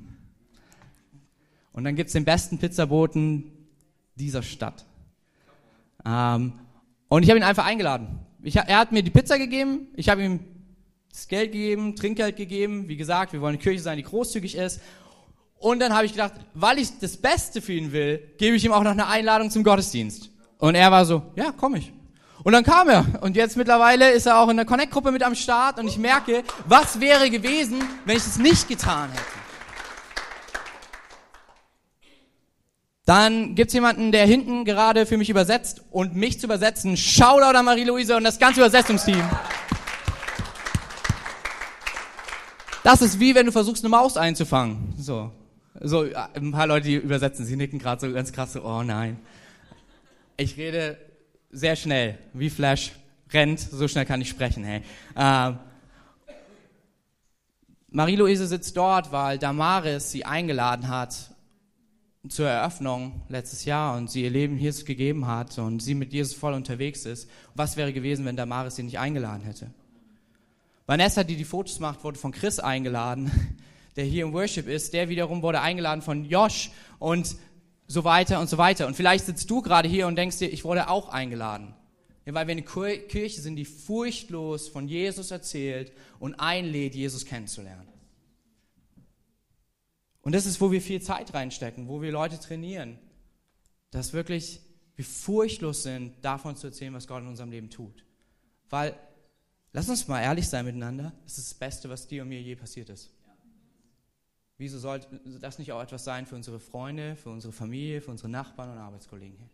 [1.73, 3.51] Und dann gibt es den besten Pizzaboten
[4.15, 4.85] dieser Stadt.
[6.05, 6.53] Ähm,
[7.09, 8.19] und ich habe ihn einfach eingeladen.
[8.43, 10.39] Ich, er hat mir die Pizza gegeben, ich habe ihm
[11.15, 12.87] das Geld gegeben, Trinkgeld gegeben.
[12.87, 14.81] Wie gesagt, wir wollen eine Kirche sein, die großzügig ist.
[15.57, 18.73] Und dann habe ich gedacht, weil ich das Beste für ihn will, gebe ich ihm
[18.73, 20.29] auch noch eine Einladung zum Gottesdienst.
[20.57, 21.93] Und er war so, ja, komm ich.
[22.43, 23.05] Und dann kam er.
[23.21, 25.79] Und jetzt mittlerweile ist er auch in der Connect-Gruppe mit am Start.
[25.79, 29.44] Und ich merke, was wäre gewesen, wenn ich es nicht getan hätte.
[33.05, 36.97] Dann gibt's jemanden, der hinten gerade für mich übersetzt und mich zu übersetzen.
[36.97, 39.23] Shoutout an Marie-Louise und das ganze Übersetzungsteam.
[42.83, 44.95] Das ist wie wenn du versuchst, eine Maus einzufangen.
[44.97, 45.31] So,
[45.79, 49.19] so ein paar Leute, die übersetzen, sie nicken gerade so ganz krass so, oh nein.
[50.37, 50.97] Ich rede
[51.51, 52.91] sehr schnell, wie Flash
[53.31, 54.81] rennt, so schnell kann ich sprechen, hey.
[55.15, 55.59] Ähm,
[57.89, 61.34] Marie-Louise sitzt dort, weil Damaris sie eingeladen hat
[62.29, 66.33] zur Eröffnung letztes Jahr und sie ihr Leben Jesus gegeben hat und sie mit Jesus
[66.33, 67.29] voll unterwegs ist.
[67.53, 69.71] Was wäre gewesen, wenn Damaris sie nicht eingeladen hätte?
[70.85, 73.31] Vanessa, die die Fotos macht, wurde von Chris eingeladen,
[73.95, 74.93] der hier im Worship ist.
[74.93, 77.35] Der wiederum wurde eingeladen von Josh und
[77.87, 78.87] so weiter und so weiter.
[78.87, 81.73] Und vielleicht sitzt du gerade hier und denkst dir, ich wurde auch eingeladen.
[82.25, 87.87] Ja, weil wir eine Kirche sind, die furchtlos von Jesus erzählt und einlädt, Jesus kennenzulernen.
[90.25, 92.97] Und das ist, wo wir viel Zeit reinstecken, wo wir Leute trainieren,
[93.91, 94.59] dass wirklich
[94.95, 98.03] wir furchtlos sind, davon zu erzählen, was Gott in unserem Leben tut.
[98.71, 98.97] Weil,
[99.71, 102.55] lass uns mal ehrlich sein miteinander, das ist das Beste, was dir und mir je
[102.55, 103.11] passiert ist.
[104.57, 105.07] Wieso sollte
[105.39, 108.79] das nicht auch etwas sein für unsere Freunde, für unsere Familie, für unsere Nachbarn und
[108.79, 109.47] Arbeitskollegen?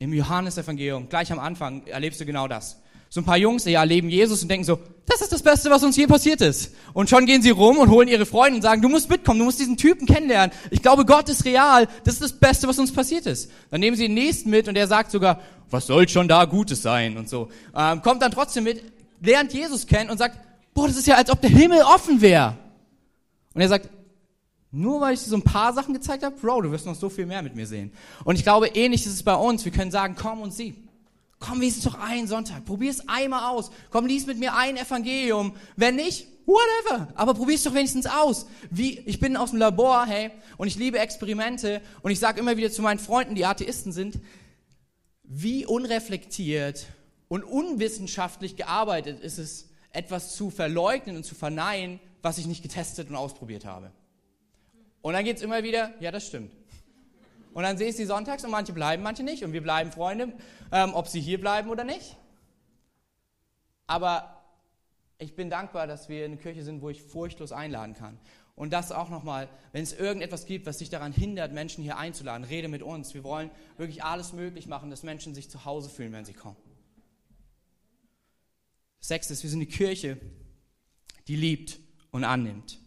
[0.00, 2.82] Im Johannesevangelium, gleich am Anfang, erlebst du genau das.
[3.10, 5.82] So ein paar Jungs, die erleben Jesus und denken so, das ist das Beste, was
[5.82, 6.74] uns je passiert ist.
[6.92, 9.46] Und schon gehen sie rum und holen ihre Freunde und sagen, du musst mitkommen, du
[9.46, 10.54] musst diesen Typen kennenlernen.
[10.70, 11.88] Ich glaube, Gott ist real.
[12.04, 13.50] Das ist das Beste, was uns passiert ist.
[13.70, 15.40] Dann nehmen sie den nächsten mit und der sagt sogar,
[15.70, 17.48] was soll schon da Gutes sein und so.
[17.74, 18.82] Ähm, kommt dann trotzdem mit,
[19.22, 20.38] lernt Jesus kennen und sagt,
[20.74, 22.56] boah, das ist ja, als ob der Himmel offen wäre.
[23.54, 23.88] Und er sagt,
[24.70, 27.08] nur weil ich dir so ein paar Sachen gezeigt habe, Bro, du wirst noch so
[27.08, 27.90] viel mehr mit mir sehen.
[28.24, 29.64] Und ich glaube, ähnlich ist es bei uns.
[29.64, 30.74] Wir können sagen, komm und sieh.
[31.38, 32.64] Komm wenigstens doch einen Sonntag.
[32.64, 33.70] Probier es einmal aus.
[33.90, 35.54] Komm, lies mit mir ein Evangelium.
[35.76, 37.08] Wenn nicht, whatever.
[37.14, 38.46] Aber probier es doch wenigstens aus.
[38.70, 41.80] Wie, ich bin aus dem Labor, hey, und ich liebe Experimente.
[42.02, 44.18] Und ich sage immer wieder zu meinen Freunden, die Atheisten sind,
[45.22, 46.86] wie unreflektiert
[47.28, 53.08] und unwissenschaftlich gearbeitet ist es, etwas zu verleugnen und zu verneinen, was ich nicht getestet
[53.10, 53.90] und ausprobiert habe.
[55.02, 56.52] Und dann geht's immer wieder, ja, das stimmt.
[57.58, 59.42] Und dann sehe ich sie sonntags und manche bleiben, manche nicht.
[59.42, 60.32] Und wir bleiben Freunde,
[60.70, 62.16] ähm, ob sie hier bleiben oder nicht.
[63.88, 64.44] Aber
[65.18, 68.16] ich bin dankbar, dass wir eine Kirche sind, wo ich furchtlos einladen kann.
[68.54, 72.44] Und das auch nochmal, wenn es irgendetwas gibt, was dich daran hindert, Menschen hier einzuladen,
[72.44, 73.12] rede mit uns.
[73.12, 76.54] Wir wollen wirklich alles möglich machen, dass Menschen sich zu Hause fühlen, wenn sie kommen.
[79.00, 80.20] Sechstes, wir sind die Kirche,
[81.26, 81.80] die liebt
[82.12, 82.78] und annimmt.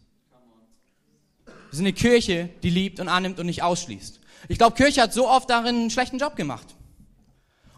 [1.44, 4.21] Wir sind eine Kirche, die liebt und annimmt und nicht ausschließt.
[4.48, 6.74] Ich glaube, Kirche hat so oft darin einen schlechten Job gemacht.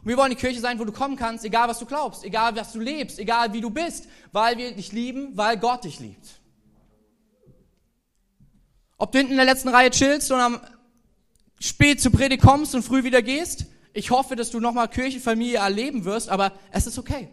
[0.02, 2.54] Und wir wollen die Kirche sein, wo du kommen kannst, egal was du glaubst, egal
[2.56, 6.40] was du lebst, egal wie du bist, weil wir dich lieben, weil Gott dich liebt.
[8.98, 10.60] Ob du hinten in der letzten Reihe chillst und am
[11.58, 16.04] spät zur Predigt kommst und früh wieder gehst, ich hoffe, dass du nochmal Kirchenfamilie erleben
[16.04, 17.28] wirst, aber es ist okay.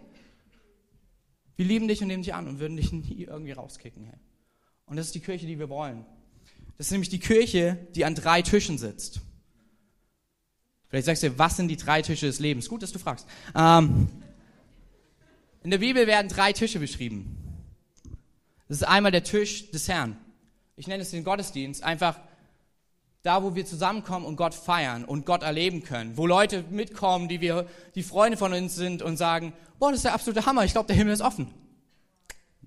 [1.56, 4.06] Wir lieben dich und nehmen dich an und würden dich nie irgendwie rauskicken.
[4.06, 4.20] Hey.
[4.86, 6.06] Und das ist die Kirche, die wir wollen.
[6.82, 9.22] Das ist nämlich die Kirche, die an drei Tischen sitzt.
[10.90, 12.68] Vielleicht sagst du, was sind die drei Tische des Lebens?
[12.68, 13.28] Gut, dass du fragst.
[13.56, 14.10] Ähm,
[15.62, 17.38] in der Bibel werden drei Tische beschrieben.
[18.68, 20.18] Das ist einmal der Tisch des Herrn.
[20.76, 21.84] Ich nenne es den Gottesdienst.
[21.84, 22.20] Einfach
[23.22, 26.18] da, wo wir zusammenkommen und Gott feiern und Gott erleben können.
[26.18, 30.06] Wo Leute mitkommen, die wir, die Freunde von uns sind und sagen, boah, das ist
[30.06, 30.66] der absolute Hammer.
[30.66, 31.54] Ich glaube, der Himmel ist offen.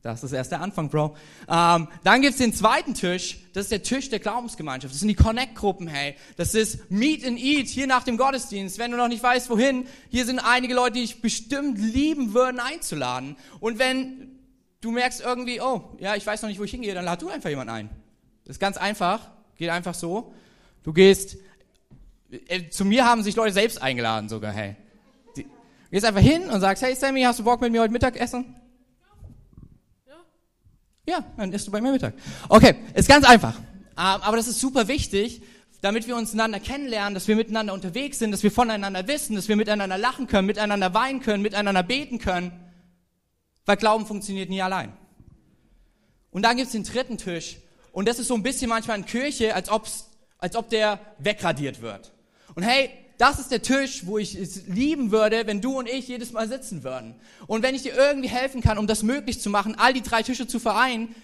[0.05, 1.17] Das ist erst der Anfang, Bro.
[1.49, 3.39] Ähm, dann gibt's den zweiten Tisch.
[3.55, 4.93] Das ist der Tisch der Glaubensgemeinschaft.
[4.93, 6.15] Das sind die Connect-Gruppen, hey.
[6.37, 8.79] Das ist Meet and Eat hier nach dem Gottesdienst.
[8.79, 12.61] Wenn du noch nicht weißt, wohin, hier sind einige Leute, die ich bestimmt lieben würden,
[12.61, 13.37] einzuladen.
[13.61, 14.41] Und wenn
[14.83, 17.31] du merkst irgendwie, oh, ja, ich weiß noch nicht, wo ich hingehe, dann lad du
[17.31, 17.89] einfach jemanden ein.
[18.45, 19.31] Das ist ganz einfach.
[19.57, 20.35] Geht einfach so.
[20.83, 21.39] Du gehst,
[22.49, 24.77] äh, zu mir haben sich Leute selbst eingeladen sogar, hey.
[25.35, 25.45] Du
[25.91, 28.55] gehst einfach hin und sagst, hey Sammy, hast du Bock mit mir heute Mittag essen?
[31.07, 32.15] Ja, dann isst du bei mir Mittag.
[32.49, 33.55] Okay, ist ganz einfach.
[33.59, 33.63] Ähm,
[33.97, 35.43] aber das ist super wichtig,
[35.83, 39.49] damit wir uns einander kennenlernen, dass wir miteinander unterwegs sind, dass wir voneinander wissen, dass
[39.49, 42.53] wir miteinander lachen können, miteinander weinen können, miteinander beten können.
[43.67, 44.93] Weil Glauben funktioniert nie allein.
[46.31, 47.59] Und dann gibt's den dritten Tisch.
[47.93, 51.81] Und das ist so ein bisschen manchmal in Kirche, als, ob's, als ob der wegradiert
[51.81, 52.13] wird.
[52.55, 56.09] Und hey, das ist der Tisch, wo ich es lieben würde, wenn du und ich
[56.09, 57.15] jedes Mal sitzen würden.
[57.47, 60.23] Und wenn ich dir irgendwie helfen kann, um das möglich zu machen, all die drei
[60.23, 61.15] Tische zu vereinen,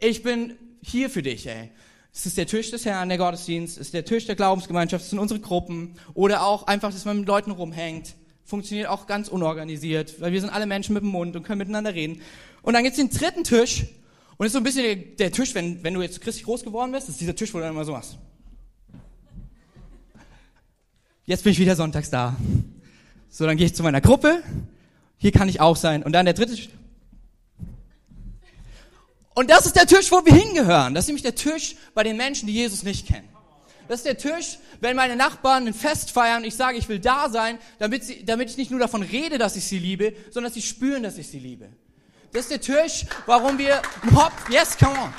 [0.00, 1.70] ich bin hier für dich, ey.
[2.12, 5.10] Es ist der Tisch des Herrn, der Gottesdienst, es ist der Tisch der Glaubensgemeinschaft, es
[5.10, 8.14] sind unsere Gruppen oder auch einfach, dass man mit Leuten rumhängt.
[8.44, 11.92] Funktioniert auch ganz unorganisiert, weil wir sind alle Menschen mit dem Mund und können miteinander
[11.92, 12.20] reden.
[12.62, 13.86] Und dann gibt's den dritten Tisch
[14.36, 17.08] und ist so ein bisschen der, Tisch, wenn, wenn du jetzt christlich groß geworden bist,
[17.08, 18.18] ist dieser Tisch, wo du dann immer so machst.
[21.26, 22.36] Jetzt bin ich wieder sonntags da.
[23.30, 24.42] So, dann gehe ich zu meiner Gruppe.
[25.16, 26.02] Hier kann ich auch sein.
[26.02, 26.56] Und dann der dritte.
[29.34, 30.94] Und das ist der Tisch, wo wir hingehören.
[30.94, 33.28] Das ist nämlich der Tisch bei den Menschen, die Jesus nicht kennen.
[33.88, 37.00] Das ist der Tisch, wenn meine Nachbarn ein Fest feiern und ich sage, ich will
[37.00, 40.50] da sein, damit, sie, damit ich nicht nur davon rede, dass ich sie liebe, sondern
[40.50, 41.68] dass sie spüren, dass ich sie liebe.
[42.32, 43.82] Das ist der Tisch, warum wir,
[44.14, 45.12] hopp, yes, come on.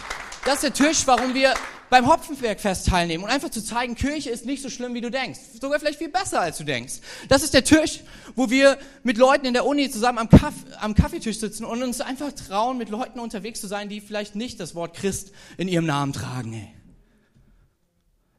[0.45, 1.55] Das ist der Tisch, warum wir
[1.89, 5.39] beim Hopfenbergfest teilnehmen und einfach zu zeigen, Kirche ist nicht so schlimm, wie du denkst.
[5.59, 6.99] Sogar vielleicht viel besser, als du denkst.
[7.29, 8.01] Das ist der Tisch,
[8.35, 11.99] wo wir mit Leuten in der Uni zusammen am, Kaff am Kaffeetisch sitzen und uns
[11.99, 15.87] einfach trauen, mit Leuten unterwegs zu sein, die vielleicht nicht das Wort Christ in ihrem
[15.87, 16.53] Namen tragen.
[16.53, 16.67] Ey.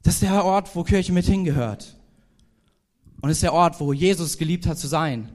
[0.05, 1.97] Das ist der Ort, wo Kirche mit hingehört.
[3.21, 5.33] Und es ist der Ort, wo Jesus geliebt hat zu sein.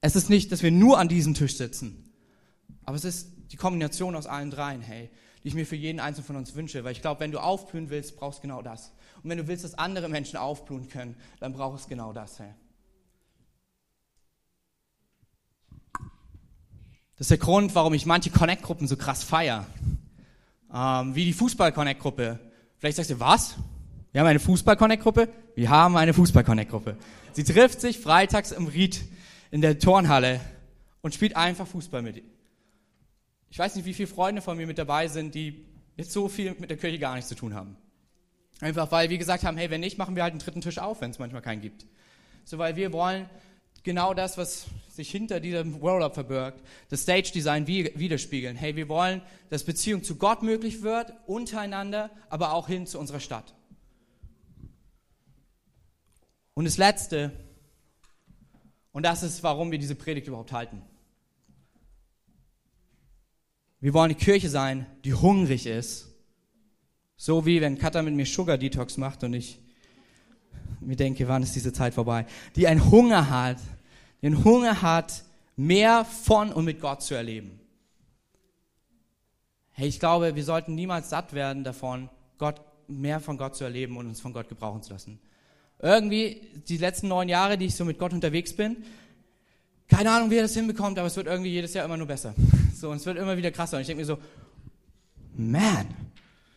[0.00, 2.12] Es ist nicht, dass wir nur an diesem Tisch sitzen,
[2.84, 5.10] aber es ist die Kombination aus allen dreien, hey
[5.42, 6.84] die ich mir für jeden einzelnen von uns wünsche.
[6.84, 8.92] Weil ich glaube, wenn du aufblühen willst, brauchst du genau das.
[9.22, 12.38] Und wenn du willst, dass andere Menschen aufblühen können, dann brauchst du genau das.
[12.38, 12.52] Hey.
[17.16, 19.66] Das ist der Grund, warum ich manche Connect-Gruppen so krass feiere.
[20.72, 22.38] Ähm, wie die Fußball-Connect-Gruppe.
[22.78, 23.56] Vielleicht sagst du, was?
[24.12, 25.28] Wir haben eine Fußball-Connect-Gruppe?
[25.54, 26.96] Wir haben eine Fußball-Connect-Gruppe.
[27.32, 29.04] Sie trifft sich freitags im Ried
[29.50, 30.40] in der Turnhalle
[31.02, 32.22] und spielt einfach Fußball mit
[33.50, 36.54] ich weiß nicht, wie viele Freunde von mir mit dabei sind, die jetzt so viel
[36.58, 37.76] mit der Kirche gar nichts zu tun haben.
[38.60, 41.00] Einfach weil wir gesagt haben, hey, wenn nicht, machen wir halt einen dritten Tisch auf,
[41.00, 41.86] wenn es manchmal keinen gibt.
[42.44, 43.28] So, weil wir wollen
[43.82, 48.56] genau das, was sich hinter diesem Roll-Up verbirgt, das Stage-Design widerspiegeln.
[48.56, 53.20] Hey, wir wollen, dass Beziehung zu Gott möglich wird, untereinander, aber auch hin zu unserer
[53.20, 53.54] Stadt.
[56.54, 57.32] Und das Letzte,
[58.92, 60.82] und das ist, warum wir diese Predigt überhaupt halten.
[63.80, 66.08] Wir wollen eine Kirche sein, die hungrig ist.
[67.16, 69.58] So wie wenn Katha mit mir Sugar Detox macht und ich
[70.80, 72.26] mir denke, wann ist diese Zeit vorbei?
[72.56, 73.58] Die einen Hunger hat,
[74.22, 75.24] einen Hunger hat,
[75.56, 77.60] mehr von und mit Gott zu erleben.
[79.72, 82.08] Hey, ich glaube, wir sollten niemals satt werden davon,
[82.38, 85.20] Gott, mehr von Gott zu erleben und uns von Gott gebrauchen zu lassen.
[85.78, 88.84] Irgendwie, die letzten neun Jahre, die ich so mit Gott unterwegs bin,
[89.90, 92.34] keine Ahnung, wie er das hinbekommt, aber es wird irgendwie jedes Jahr immer nur besser.
[92.80, 93.76] So, und es wird immer wieder krasser.
[93.76, 94.16] Und ich denke mir so,
[95.36, 95.86] man,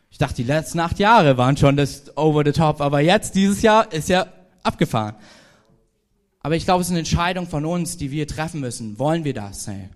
[0.09, 3.61] ich dachte, die letzten acht Jahre waren schon das over the top, aber jetzt, dieses
[3.61, 4.27] Jahr, ist ja
[4.63, 5.15] abgefahren.
[6.39, 8.97] Aber ich glaube, es ist eine Entscheidung von uns, die wir treffen müssen.
[8.99, 9.67] Wollen wir das?
[9.67, 9.89] Hey?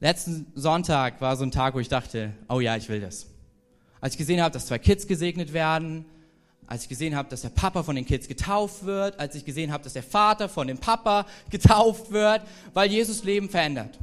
[0.00, 3.28] Letzten Sonntag war so ein Tag, wo ich dachte, oh ja, ich will das.
[4.00, 6.06] Als ich gesehen habe, dass zwei Kids gesegnet werden,
[6.66, 9.72] als ich gesehen habe, dass der Papa von den Kids getauft wird, als ich gesehen
[9.72, 12.42] habe, dass der Vater von dem Papa getauft wird,
[12.72, 13.98] weil Jesus Leben verändert.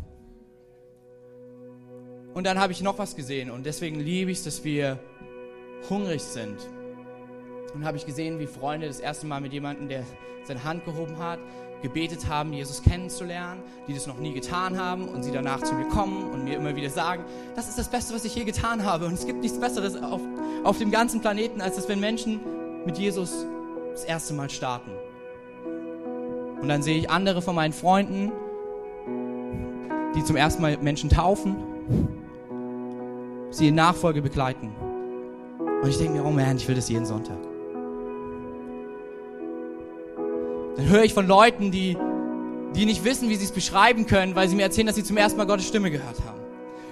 [2.34, 5.00] Und dann habe ich noch was gesehen und deswegen liebe ich es, dass wir
[5.90, 6.58] hungrig sind.
[7.74, 10.04] Und habe ich gesehen, wie Freunde das erste Mal mit jemandem, der
[10.44, 11.40] seine Hand gehoben hat,
[11.82, 15.88] gebetet haben, Jesus kennenzulernen, die das noch nie getan haben und sie danach zu mir
[15.88, 17.24] kommen und mir immer wieder sagen,
[17.56, 19.06] das ist das Beste, was ich je getan habe.
[19.06, 20.22] Und es gibt nichts Besseres auf,
[20.64, 22.42] auf dem ganzen Planeten, als dass wenn Menschen
[22.86, 23.46] mit Jesus
[23.92, 24.92] das erste Mal starten.
[26.62, 28.32] Und dann sehe ich andere von meinen Freunden,
[30.16, 31.56] die zum ersten Mal Menschen taufen,
[33.52, 34.76] sie in Nachfolge begleiten.
[35.82, 37.38] Und ich denke mir, oh man, ich will das jeden Sonntag.
[40.80, 41.98] Dann höre ich von Leuten, die,
[42.74, 45.18] die nicht wissen, wie sie es beschreiben können, weil sie mir erzählen, dass sie zum
[45.18, 46.40] ersten Mal Gottes Stimme gehört haben.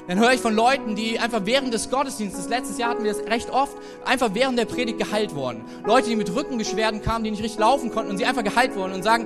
[0.09, 3.25] Dann höre ich von Leuten, die einfach während des Gottesdienstes, letztes Jahr hatten wir das
[3.29, 5.61] recht oft, einfach während der Predigt geheilt wurden.
[5.85, 8.91] Leute, die mit Rückenbeschwerden kamen, die nicht richtig laufen konnten und sie einfach geheilt wurden
[8.91, 9.25] und sagen,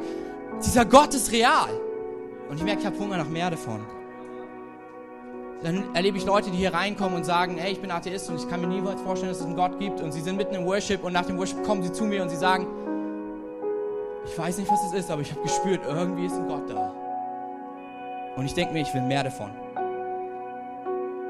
[0.64, 1.70] dieser Gott ist real.
[2.48, 3.80] Und ich merke, ich habe Hunger nach mehr davon.
[5.64, 8.48] Dann erlebe ich Leute, die hier reinkommen und sagen, hey, ich bin Atheist und ich
[8.48, 10.02] kann mir niemals vorstellen, dass es einen Gott gibt.
[10.02, 12.30] Und sie sind mitten im Worship und nach dem Worship kommen sie zu mir und
[12.30, 12.68] sie sagen,
[14.26, 16.94] ich weiß nicht, was es ist, aber ich habe gespürt, irgendwie ist ein Gott da.
[18.36, 19.52] Und ich denke mir, ich will mehr davon.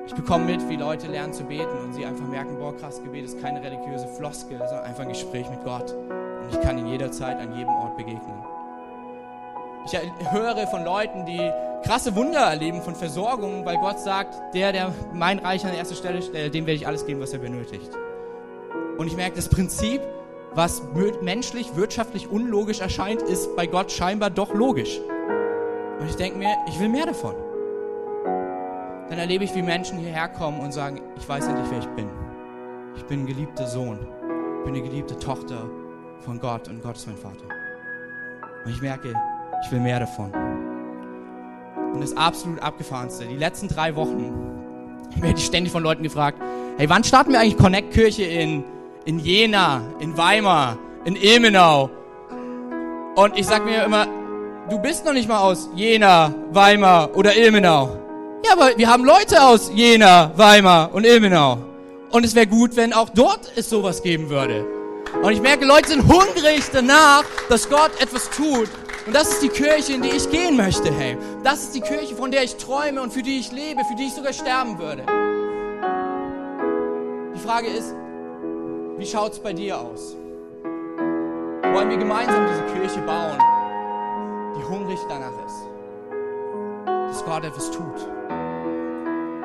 [0.08, 3.24] Ich bekomme mit, wie Leute lernen zu beten und sie einfach merken, boah, krass, Gebet
[3.26, 5.94] ist keine religiöse Floskel, sondern einfach ein Gespräch mit Gott.
[5.94, 8.44] Und ich kann ihn jederzeit an jedem Ort begegnen.
[9.86, 9.98] Ich
[10.32, 11.52] höre von Leuten, die
[11.84, 16.22] krasse Wunder erleben von Versorgung, weil Gott sagt, der, der mein Reich an erster Stelle
[16.22, 17.90] stellt, dem werde ich alles geben, was er benötigt.
[18.98, 20.02] Und ich merke, das Prinzip,
[20.54, 20.82] was
[21.22, 25.00] menschlich, wirtschaftlich unlogisch erscheint, ist bei Gott scheinbar doch logisch.
[26.00, 27.36] Und ich denke mir, ich will mehr davon.
[29.10, 32.10] Dann erlebe ich, wie Menschen hierher kommen und sagen, ich weiß endlich, wer ich bin.
[32.96, 34.00] Ich bin ein geliebter Sohn.
[34.60, 35.70] Ich bin eine geliebte Tochter
[36.20, 37.46] von Gott und Gott ist mein Vater.
[38.66, 39.14] Und ich merke,
[39.64, 40.32] ich will mehr davon.
[41.94, 44.34] Und das absolut abgefahrenste, die letzten drei Wochen,
[45.16, 46.42] ich werde ständig von Leuten gefragt,
[46.78, 48.64] hey, wann starten wir eigentlich Connect Kirche in
[49.06, 51.90] in Jena, in Weimar, in Ilmenau.
[53.16, 54.08] Und ich sag mir immer,
[54.70, 57.98] du bist noch nicht mal aus Jena, Weimar oder Ilmenau.
[58.46, 61.58] Ja, aber wir haben Leute aus Jena, Weimar und Ilmenau.
[62.12, 64.66] Und es wäre gut, wenn auch dort es sowas geben würde.
[65.22, 68.70] Und ich merke, Leute sind hungrig danach, dass Gott etwas tut.
[69.06, 71.18] Und das ist die Kirche, in die ich gehen möchte, hey.
[71.44, 74.08] Das ist die Kirche, von der ich träume und für die ich lebe, für die
[74.08, 75.04] ich sogar sterben würde.
[77.36, 77.96] Die Frage ist,
[79.02, 80.16] wie schaut es bei dir aus?
[80.64, 83.36] Wollen wir gemeinsam diese Kirche bauen,
[84.56, 85.68] die hungrig danach ist,
[86.86, 88.08] dass Gott etwas tut?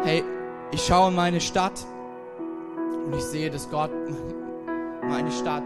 [0.02, 0.22] Hey,
[0.72, 1.86] ich schaue in meine Stadt
[3.06, 3.90] und ich sehe, dass Gott
[5.08, 5.64] meine Stadt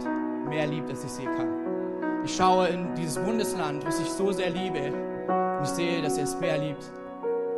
[0.48, 2.22] mehr liebt, als ich sie kann.
[2.24, 4.92] Ich schaue in dieses Bundesland, was ich so sehr liebe,
[5.26, 6.84] und ich sehe, dass er es mehr liebt,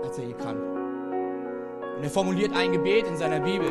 [0.03, 0.57] als er je kann.
[1.99, 3.69] Und er formuliert ein Gebet in seiner Bibel,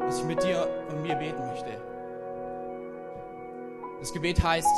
[0.00, 1.85] was ich mit dir und mir beten möchte.
[4.00, 4.68] Das Gebet heißt,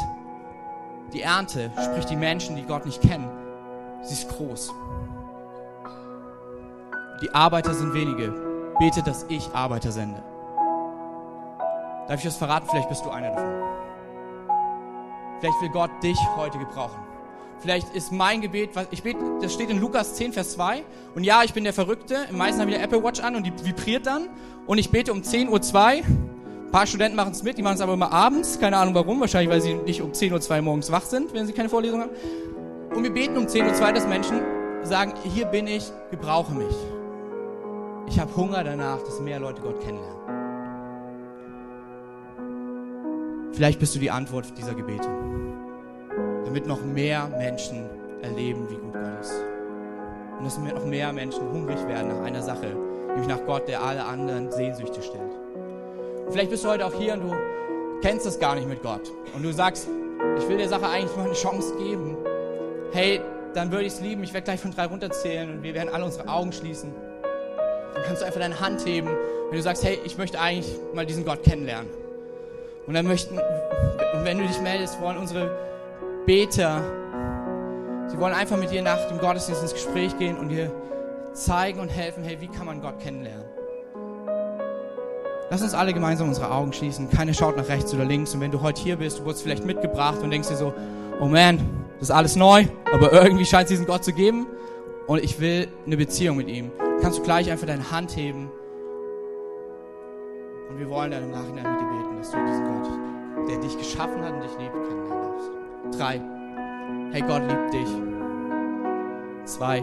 [1.12, 3.28] die Ernte, sprich die Menschen, die Gott nicht kennen,
[4.02, 4.72] sie ist groß.
[7.22, 8.32] Die Arbeiter sind wenige.
[8.78, 10.22] Bete, dass ich Arbeiter sende.
[12.06, 12.68] Darf ich das verraten?
[12.70, 13.68] Vielleicht bist du einer davon.
[15.40, 16.98] Vielleicht will Gott dich heute gebrauchen.
[17.60, 20.84] Vielleicht ist mein Gebet, was ich bete, das steht in Lukas 10, Vers 2.
[21.16, 22.26] Und ja, ich bin der Verrückte.
[22.30, 24.28] Im meisten habe ich der Apple Watch an und die vibriert dann.
[24.66, 25.48] Und ich bete um 10.02
[25.98, 26.04] Uhr.
[26.68, 28.60] Ein paar Studenten machen es mit, die machen es aber immer abends.
[28.60, 29.20] Keine Ahnung warum.
[29.20, 32.10] Wahrscheinlich, weil sie nicht um 10.02 Uhr morgens wach sind, wenn sie keine Vorlesung haben.
[32.94, 34.40] Und wir beten um 10.02 Uhr, dass Menschen
[34.82, 36.76] sagen, hier bin ich, gebrauche mich.
[38.06, 40.18] Ich habe Hunger danach, dass mehr Leute Gott kennenlernen.
[43.52, 45.08] Vielleicht bist du die Antwort dieser Gebete
[46.44, 47.88] damit noch mehr Menschen
[48.22, 49.34] erleben, wie gut Gott ist.
[50.38, 52.74] Und dass noch mehr Menschen hungrig werden nach einer Sache,
[53.08, 55.47] nämlich nach Gott, der alle anderen Sehnsüchte stellt.
[56.30, 57.34] Vielleicht bist du heute auch hier und du
[58.02, 59.10] kennst das gar nicht mit Gott.
[59.34, 59.88] Und du sagst,
[60.38, 62.16] ich will der Sache eigentlich mal eine Chance geben.
[62.92, 63.20] Hey,
[63.54, 64.22] dann würde ich es lieben.
[64.22, 66.92] Ich werde gleich von drei runterzählen und wir werden alle unsere Augen schließen.
[67.94, 71.06] Dann kannst du einfach deine Hand heben, wenn du sagst, hey, ich möchte eigentlich mal
[71.06, 71.88] diesen Gott kennenlernen.
[72.86, 75.50] Und dann möchten, und wenn du dich meldest, wollen unsere
[76.26, 76.82] Beter,
[78.08, 80.70] sie wollen einfach mit dir nach dem Gottesdienst ins Gespräch gehen und dir
[81.32, 83.44] zeigen und helfen, hey, wie kann man Gott kennenlernen?
[85.50, 87.08] Lass uns alle gemeinsam unsere Augen schließen.
[87.08, 88.34] Keiner schaut nach rechts oder links.
[88.34, 90.74] Und wenn du heute hier bist, du wurdest vielleicht mitgebracht und denkst dir so,
[91.20, 91.58] oh man,
[91.98, 94.46] das ist alles neu, aber irgendwie scheint es diesen Gott zu geben.
[95.06, 96.70] Und ich will eine Beziehung mit ihm.
[97.00, 98.50] Kannst du gleich einfach deine Hand heben.
[100.68, 103.78] Und wir wollen dann im Nachhinein mit dir beten, dass du diesen Gott, der dich
[103.78, 105.98] geschaffen hat und dich liebt, kennenlernen darfst.
[105.98, 106.20] Drei.
[107.12, 107.88] Hey, Gott liebt dich.
[109.46, 109.82] Zwei.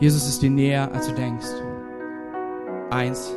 [0.00, 1.46] Jesus ist dir näher, als du denkst.
[2.90, 3.32] Eins.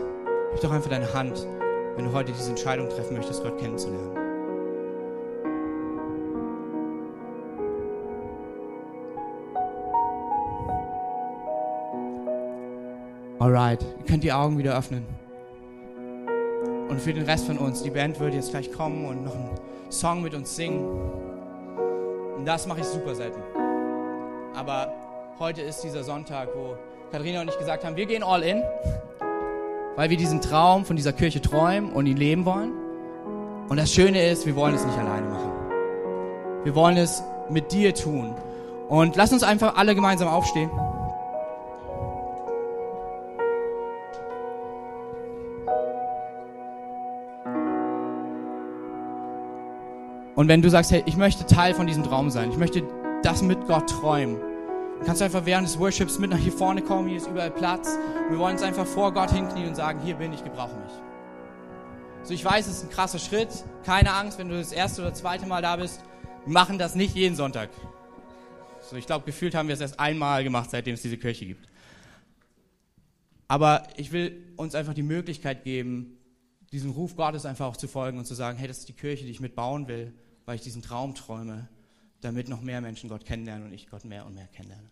[0.52, 1.48] Heb doch einfach deine Hand,
[1.96, 4.18] wenn du heute diese Entscheidung treffen möchtest, Gott kennenzulernen.
[13.40, 15.06] Alright, ihr könnt die Augen wieder öffnen.
[16.90, 19.58] Und für den Rest von uns, die Band wird jetzt gleich kommen und noch einen
[19.90, 20.84] Song mit uns singen.
[22.36, 23.42] Und das mache ich super selten.
[24.56, 24.92] Aber
[25.40, 26.76] heute ist dieser Sonntag, wo
[27.12, 28.62] Katharina und ich gesagt haben, wir gehen all in,
[30.00, 32.72] weil wir diesen Traum von dieser Kirche träumen und ihn leben wollen.
[33.68, 35.52] Und das Schöne ist, wir wollen es nicht alleine machen.
[36.64, 38.34] Wir wollen es mit dir tun.
[38.88, 40.70] Und lass uns einfach alle gemeinsam aufstehen.
[50.34, 52.84] Und wenn du sagst, hey, ich möchte Teil von diesem Traum sein, ich möchte
[53.22, 54.38] das mit Gott träumen,
[55.00, 57.50] dann kannst du einfach während des Worships mit nach hier vorne kommen, hier ist überall
[57.50, 57.98] Platz.
[58.30, 60.92] Wir wollen uns einfach vor Gott hinknien und sagen, hier bin ich, gebrauche mich.
[62.24, 63.50] So, ich weiß, es ist ein krasser Schritt.
[63.84, 66.04] Keine Angst, wenn du das erste oder zweite Mal da bist.
[66.46, 67.70] Wir machen das nicht jeden Sonntag.
[68.82, 71.68] So, ich glaube, gefühlt haben wir es erst einmal gemacht, seitdem es diese Kirche gibt.
[73.48, 76.18] Aber ich will uns einfach die Möglichkeit geben,
[76.72, 79.26] diesem Ruf Gottes einfach auch zu folgen und zu sagen, hey, das ist die Kirche,
[79.26, 80.14] die ich mitbauen will
[80.50, 81.68] weil ich diesen Traum träume,
[82.22, 84.90] damit noch mehr Menschen Gott kennenlernen und ich Gott mehr und mehr kennenlerne.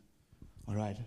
[0.65, 0.97] Alright.